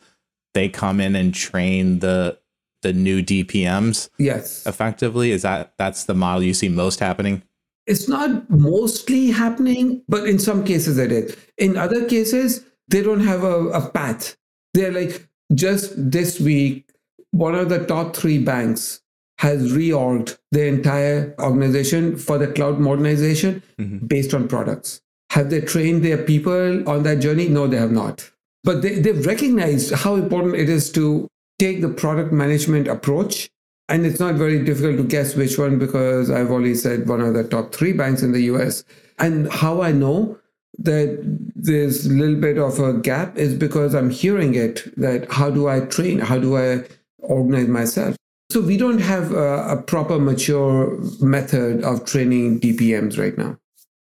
[0.53, 2.37] they come in and train the
[2.83, 4.65] the new dpms yes.
[4.67, 5.31] effectively?
[5.31, 7.41] Is that that's the model you see most happening?
[7.87, 11.35] It's not mostly happening but in some cases it is.
[11.57, 14.37] In other cases they don't have a, a path.
[14.75, 16.89] They're like just this week
[17.31, 19.01] one of the top three banks
[19.39, 24.05] has reorged the entire organization for the cloud modernization mm-hmm.
[24.05, 25.01] based on products.
[25.31, 27.49] Have they trained their people on that journey?
[27.49, 28.29] No, they have not.
[28.63, 31.27] But they, they've recognized how important it is to
[31.59, 33.49] take the product management approach.
[33.89, 37.33] And it's not very difficult to guess which one because I've already said one of
[37.33, 38.83] the top three banks in the US.
[39.19, 40.37] And how I know
[40.79, 41.19] that
[41.55, 45.67] there's a little bit of a gap is because I'm hearing it that how do
[45.67, 46.19] I train?
[46.19, 46.83] How do I
[47.19, 48.15] organize myself?
[48.53, 53.57] So we don't have a, a, proper mature method of training DPMs right now.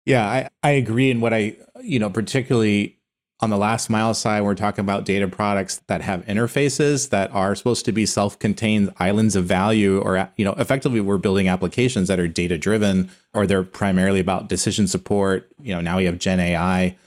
[0.08, 1.12] Yeah, I, I agree.
[1.12, 2.98] And what I, you know, particularly
[3.42, 7.54] on the last mile side, we're talking about data products that have interfaces that are
[7.54, 12.20] supposed to be self-contained islands of value, or you know, effectively we're building applications that
[12.20, 15.52] are data-driven, or they're primarily about decision support.
[15.62, 16.98] You know, now we have Gen AI.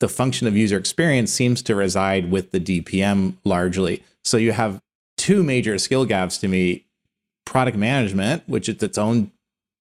[0.00, 4.02] The function of user experience seems to reside with the DPM largely.
[4.24, 4.82] So you have
[5.20, 6.86] two major skill gaps to me
[7.44, 9.30] product management, which is its own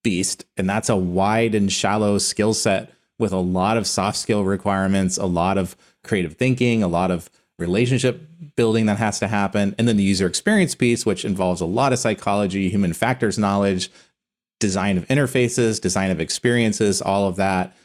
[0.04, 4.44] beast, and that's a wide and shallow skill set with a lot of soft skill
[4.44, 8.22] requirements, a lot of creative thinking, a lot of relationship
[8.58, 9.74] building that has to happen.
[9.78, 13.90] And then the user experience piece, which involves a lot of psychology, human factors knowledge,
[14.60, 17.76] design of interfaces, design of experiences, all of that.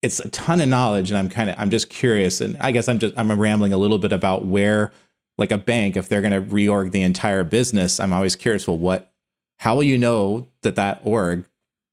[0.00, 1.10] It's a ton of knowledge.
[1.10, 2.40] And I'm kind of, I'm just curious.
[2.40, 4.92] And I guess I'm just, I'm rambling a little bit about where
[5.38, 8.66] like a bank, if they're going to reorg the entire business, I'm always curious.
[8.66, 9.12] Well, what?
[9.58, 11.46] How will you know that that org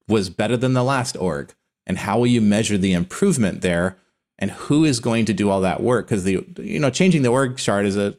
[0.08, 1.54] was better than the last org,
[1.86, 3.96] and how will you measure the improvement there?
[4.38, 6.06] And who is going to do all that work?
[6.06, 8.16] Because the you know changing the org chart is a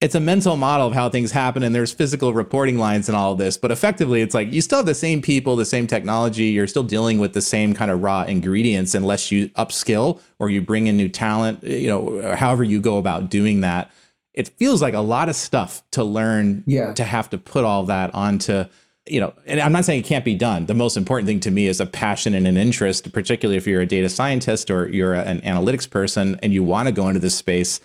[0.00, 3.32] it's a mental model of how things happen and there's physical reporting lines and all
[3.32, 6.44] of this but effectively it's like you still have the same people the same technology
[6.44, 10.60] you're still dealing with the same kind of raw ingredients unless you upskill or you
[10.60, 13.90] bring in new talent you know however you go about doing that
[14.36, 16.92] it feels like a lot of stuff to learn yeah.
[16.94, 18.64] to have to put all that onto
[19.08, 20.66] you know and i'm not saying it can't be done.
[20.66, 23.80] The most important thing to me is a passion and an interest particularly if you're
[23.80, 27.34] a data scientist or you're an analytics person and you want to go into this
[27.34, 27.80] space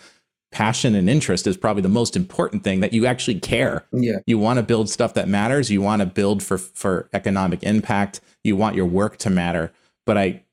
[0.52, 3.86] passion and interest is probably the most important thing that you actually care.
[3.92, 4.18] Yeah.
[4.26, 5.72] You want to build stuff that matters.
[5.72, 8.20] You want to build for for economic impact.
[8.44, 9.72] You want your work to matter.
[10.06, 10.44] But i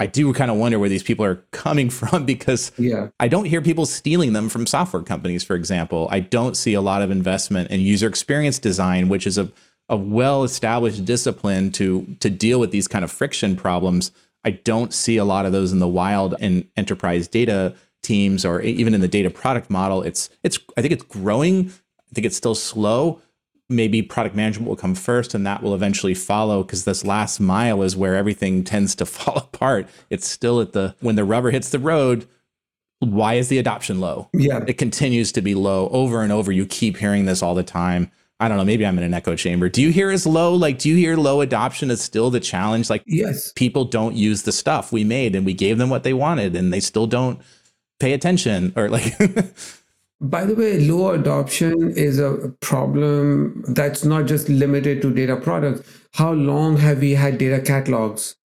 [0.00, 3.08] I do kind of wonder where these people are coming from because yeah.
[3.20, 6.08] I don't hear people stealing them from software companies, for example.
[6.10, 9.52] I don't see a lot of investment in user experience design, which is a,
[9.90, 14.10] a well established discipline to, to deal with these kind of friction problems.
[14.42, 18.62] I don't see a lot of those in the wild in enterprise data teams or
[18.62, 20.02] even in the data product model.
[20.02, 21.68] It's it's I think it's growing.
[21.68, 23.20] I think it's still slow,
[23.70, 27.82] maybe product management will come first and that will eventually follow because this last mile
[27.82, 29.88] is where everything tends to fall apart.
[30.10, 32.26] It's still at the when the rubber hits the road,
[32.98, 34.28] why is the adoption low?
[34.34, 34.64] Yeah.
[34.66, 36.52] It continues to be low over and over.
[36.52, 38.10] You keep hearing this all the time.
[38.40, 39.68] I don't know, maybe I'm in an echo chamber.
[39.68, 40.54] Do you hear as low?
[40.54, 42.88] Like, do you hear low adoption is still the challenge?
[42.88, 46.14] Like, yes, people don't use the stuff we made and we gave them what they
[46.14, 47.38] wanted and they still don't
[47.98, 49.14] pay attention or like
[50.20, 55.88] By the way, low adoption is a problem that's not just limited to data products.
[56.14, 58.36] How long have we had data catalogs,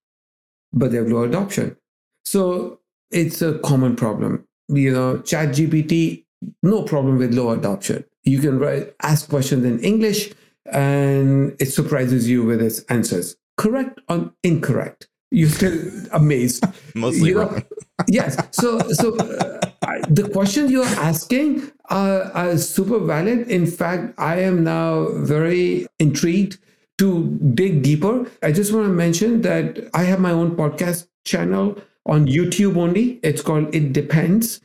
[0.71, 1.75] but they have low adoption?
[2.23, 2.79] So
[3.11, 4.47] it's a common problem.
[4.69, 6.23] You know, ChatGPT,
[6.63, 8.05] no problem with low adoption.
[8.23, 10.33] You can write, ask questions in English
[10.71, 13.35] and it surprises you with its answers.
[13.57, 15.07] Correct or incorrect?
[15.31, 15.77] you're still
[16.13, 16.63] amazed.
[16.95, 17.63] Mostly You know, wrong.
[18.07, 18.37] yes.
[18.51, 19.59] So, so uh,
[20.09, 23.47] the questions you're asking are, are super valid.
[23.47, 26.57] In fact, I am now very intrigued
[26.97, 28.25] to dig deeper.
[28.41, 33.19] I just want to mention that I have my own podcast channel on YouTube only.
[33.23, 34.61] It's called It Depends.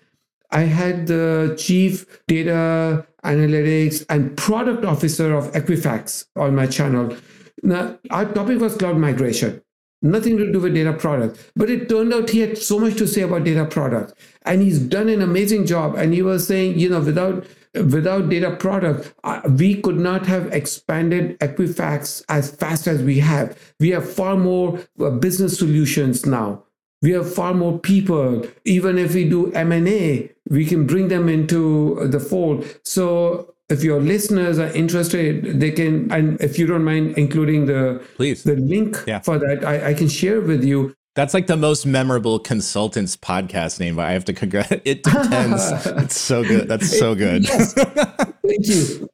[0.50, 7.16] I had the chief data analytics and product officer of Equifax on my channel.
[7.62, 9.62] Now, our topic was cloud migration,
[10.02, 11.50] nothing to do with data product.
[11.56, 14.14] But it turned out he had so much to say about data product.
[14.42, 15.94] And he's done an amazing job.
[15.96, 20.52] And he was saying, you know, without without data product, uh, we could not have
[20.52, 23.56] expanded Equifax as fast as we have.
[23.78, 26.64] We have far more uh, business solutions now
[27.02, 32.06] we have far more people even if we do m&a we can bring them into
[32.08, 37.16] the fold so if your listeners are interested they can and if you don't mind
[37.16, 38.42] including the Please.
[38.42, 39.20] the link Yeah.
[39.20, 43.80] for that I, I can share with you That's like the most memorable consultants podcast
[43.80, 43.98] name.
[43.98, 44.82] I have to congratulate.
[44.92, 45.62] It depends.
[46.04, 46.68] it's so good.
[46.68, 47.42] That's so good.
[47.48, 47.74] yes
[48.46, 49.08] thank you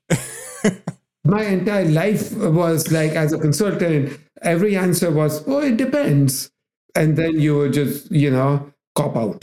[1.25, 6.51] my entire life was like as a consultant every answer was oh it depends
[6.95, 9.43] and then you would just you know cop out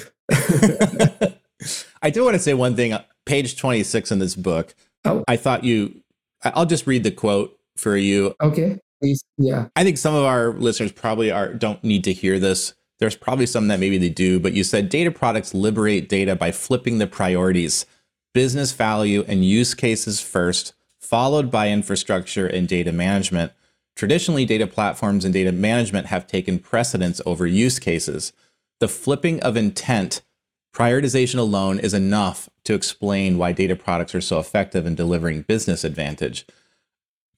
[2.02, 2.94] I do want to say one thing.
[3.26, 4.76] Page 26 in this book,
[5.06, 5.24] Oh.
[5.28, 6.02] I thought you,
[6.44, 8.36] I'll just read the quote for you.
[8.42, 12.40] okay please yeah I think some of our listeners probably are don't need to hear
[12.40, 12.74] this.
[13.00, 16.52] There's probably some that maybe they do, but you said data products liberate data by
[16.52, 17.86] flipping the priorities,
[18.34, 23.52] business value and use cases first, followed by infrastructure and data management.
[23.96, 28.32] Traditionally, data platforms and data management have taken precedence over use cases.
[28.80, 30.22] The flipping of intent,
[30.74, 35.84] prioritization alone is enough to explain why data products are so effective in delivering business
[35.84, 36.46] advantage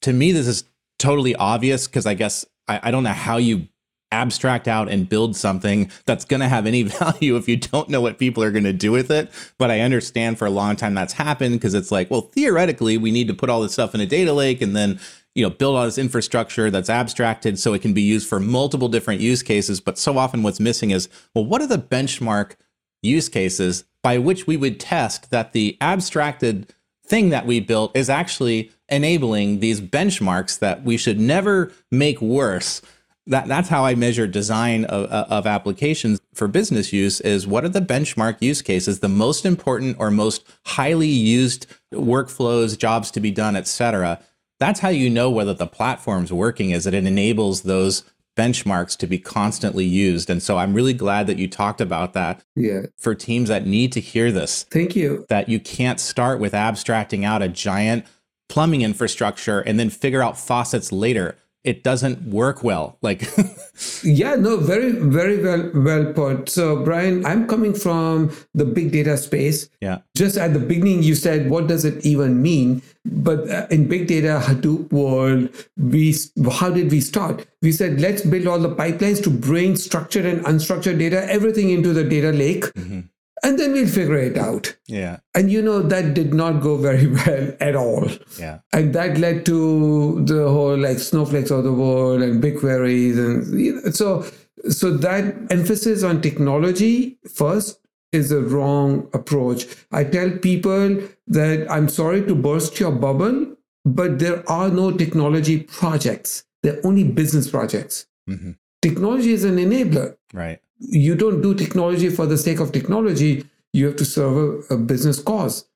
[0.06, 0.66] to me, this is
[1.00, 3.68] totally obvious because I guess I, I don't know how you
[4.12, 8.02] abstract out and build something that's going to have any value if you don't know
[8.02, 9.32] what people are going to do with it.
[9.58, 13.12] But I understand for a long time that's happened because it's like, well, theoretically, we
[13.12, 15.00] need to put all this stuff in a data lake and then
[15.34, 18.88] you know build all this infrastructure that's abstracted so it can be used for multiple
[18.88, 19.82] different use cases.
[19.82, 22.58] But so often, what's missing is, well, what are the benchmark
[23.06, 26.74] use cases by which we would test that the abstracted
[27.06, 32.82] thing that we built is actually enabling these benchmarks that we should never make worse
[33.28, 37.66] that that's how I measure design of, uh, of applications for business use is what
[37.66, 43.20] are the benchmark use cases, the most important or most highly used workflows, jobs to
[43.20, 44.20] be done, et cetera.
[44.60, 48.04] That's how you know whether the platform's working is that it enables those
[48.36, 50.30] benchmarks to be constantly used.
[50.30, 53.92] And so I'm really glad that you talked about that yeah for teams that need
[53.94, 58.06] to hear this thank you that you can't start with abstracting out a giant
[58.48, 61.36] plumbing infrastructure and then figure out faucets later.
[61.66, 62.98] It doesn't work well.
[63.02, 63.28] Like,
[64.04, 66.48] Yeah, no, very, very well, well put.
[66.48, 69.68] So, Brian, I'm coming from the big data space.
[69.82, 73.88] yeah, Just at the beginning, you said, "What does it even mean?" But uh, in
[73.88, 76.16] big data Hadoop world, we
[76.60, 77.46] how did we start?
[77.62, 81.92] We said, "Let's build all the pipelines to bring structured and unstructured data, everything into
[81.94, 82.66] the data lake,
[83.46, 87.08] and then we'll figure it out." yeah, And you know that did not go very
[87.18, 88.08] well at all.
[88.40, 89.60] yeah, And that led to
[90.34, 94.26] the whole like snowflakes of the world and BigQueries and you know, so
[94.82, 97.80] so that emphasis on technology first
[98.12, 99.66] is a wrong approach.
[99.92, 101.02] I tell people
[101.40, 103.38] that I'm sorry to burst your bubble,
[103.84, 106.46] but there are no technology projects.
[106.64, 108.06] They're only business projects.
[108.28, 110.16] hmm Technology is an enabler.
[110.34, 110.60] right.
[110.80, 113.46] You don't do technology for the sake of technology.
[113.74, 115.68] You have to serve a, a business cause.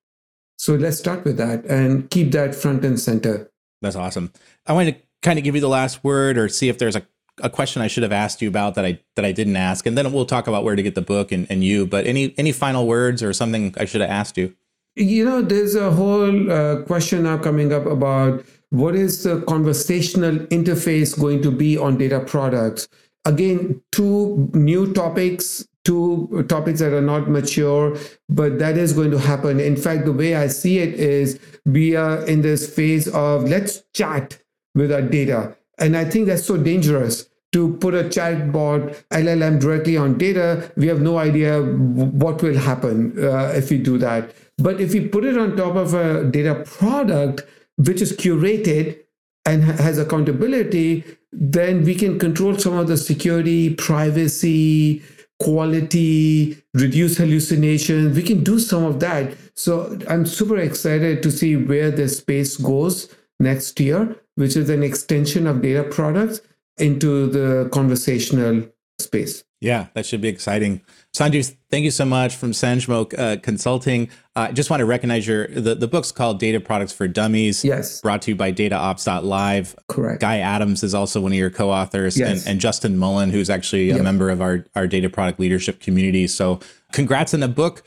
[0.58, 3.50] So let's start with that and keep that front and center.
[3.82, 4.32] That's awesome.
[4.68, 7.08] I wanted to kind of give you the last word or see if there's a,
[7.41, 9.97] a question I should have asked you about that I that I didn't ask, and
[9.97, 11.86] then we'll talk about where to get the book and, and you.
[11.86, 14.54] But any any final words or something I should have asked you?
[14.95, 20.39] You know, there's a whole uh, question now coming up about what is the conversational
[20.47, 22.89] interface going to be on data products.
[23.26, 27.97] Again, two new topics, two topics that are not mature,
[28.30, 29.59] but that is going to happen.
[29.59, 33.84] In fact, the way I see it is we are in this phase of let's
[33.93, 34.41] chat
[34.76, 35.55] with our data.
[35.78, 40.72] And I think that's so dangerous to put a chatbot LLM directly on data.
[40.76, 44.32] We have no idea what will happen uh, if we do that.
[44.57, 47.43] But if we put it on top of a data product,
[47.78, 48.99] which is curated
[49.45, 55.02] and has accountability, then we can control some of the security, privacy,
[55.40, 58.16] quality, reduce hallucinations.
[58.16, 59.36] We can do some of that.
[59.56, 64.84] So I'm super excited to see where this space goes next year, which is an
[64.84, 66.42] extension of data products
[66.78, 68.68] into the conversational
[69.00, 69.44] space.
[69.62, 70.82] Yeah, that should be exciting.
[71.16, 74.10] Sanjeev, thank you so much from Sanjmo uh, Consulting.
[74.36, 77.66] I uh, just want to recognize your the, the book's called Data Products for Dummies.
[77.66, 77.99] Yes.
[78.01, 79.76] Brought to you by DataOps.live.
[79.88, 80.22] Correct.
[80.22, 82.45] Guy Adams is also one of your co-authors, yes.
[82.45, 84.03] and, and Justin Mullen, who's actually a yep.
[84.03, 86.28] member of our, our data product leadership community.
[86.28, 86.60] So
[86.93, 87.84] congrats on the book.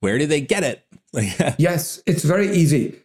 [0.00, 0.84] Where do they get it?
[1.58, 3.00] yes, it's very easy.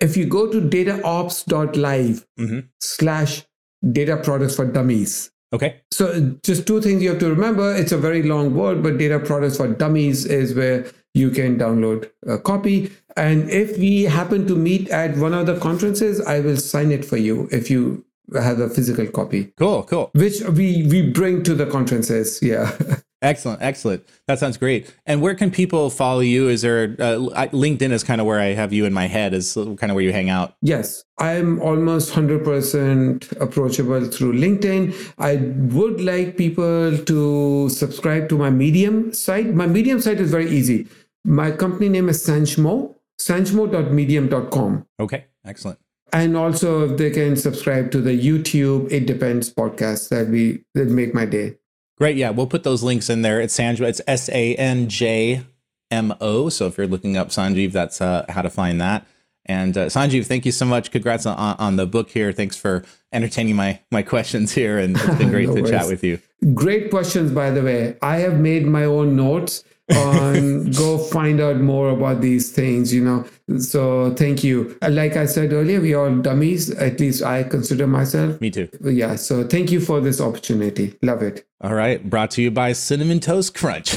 [0.00, 2.60] If you go to dataops.live mm-hmm.
[2.80, 3.44] slash
[3.92, 5.80] data products for dummies, Okay.
[5.90, 7.74] So just two things you have to remember.
[7.74, 12.10] It's a very long word, but data products for dummies is where you can download
[12.26, 12.90] a copy.
[13.16, 17.04] And if we happen to meet at one of the conferences, I will sign it
[17.04, 19.52] for you if you have a physical copy.
[19.56, 20.10] Cool, cool.
[20.14, 22.40] Which we we bring to the conferences.
[22.42, 22.76] Yeah.
[23.20, 24.06] Excellent, excellent.
[24.28, 24.94] That sounds great.
[25.04, 26.48] And where can people follow you?
[26.48, 29.54] Is there uh, LinkedIn is kind of where I have you in my head is
[29.54, 30.54] kind of where you hang out.
[30.62, 34.94] Yes, I'm almost 100% approachable through LinkedIn.
[35.18, 35.36] I
[35.74, 39.52] would like people to subscribe to my Medium site.
[39.52, 40.86] My Medium site is very easy.
[41.24, 44.86] My company name is Sanjmo, sanjmo.medium.com.
[45.00, 45.80] Okay, excellent.
[46.12, 50.88] And also, if they can subscribe to the YouTube It Depends podcast, that we that
[50.88, 51.56] make my day.
[51.98, 52.16] Great.
[52.16, 53.40] Yeah, we'll put those links in there.
[53.40, 53.82] It's Sanjmo.
[53.82, 55.42] It's S A N J
[55.90, 56.48] M O.
[56.48, 59.04] So if you're looking up Sanjeev, that's uh, how to find that.
[59.46, 60.92] And uh, Sanjeev, thank you so much.
[60.92, 62.32] Congrats on, on the book here.
[62.32, 65.72] Thanks for entertaining my my questions here, and it's been great no to worries.
[65.72, 66.20] chat with you.
[66.54, 67.96] Great questions, by the way.
[68.00, 69.64] I have made my own notes
[69.96, 73.24] on go find out more about these things you know.
[73.58, 74.76] So thank you.
[74.82, 76.70] Uh, like i said earlier we are dummies.
[76.70, 78.40] At least i consider myself.
[78.40, 78.68] Me too.
[78.82, 80.96] Yeah so thank you for this opportunity.
[81.02, 81.46] Love it.
[81.60, 83.90] All right brought to you by cinnamon toast crunch.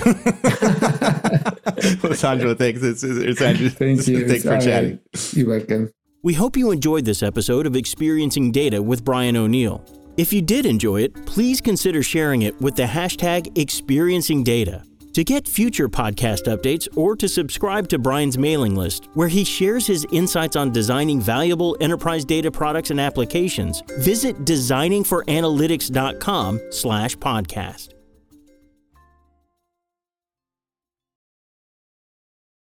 [2.14, 2.84] Sandro thanks.
[2.84, 3.70] It's, it's Andrew.
[3.70, 4.28] thank you.
[4.32, 5.34] Thanks for chatting right.
[5.34, 5.92] you're welcome.
[6.24, 9.84] We hope you enjoyed this episode of experiencing data with brian o'neill.
[10.18, 14.84] If you did enjoy it please consider sharing it with the hashtag experiencing data
[15.14, 19.86] to get future podcast updates or to subscribe to Brian's mailing list, where he shares
[19.88, 28.01] his insights on designing valuable enterprise data products and applications, visit designingforanalytics.com slash podcast.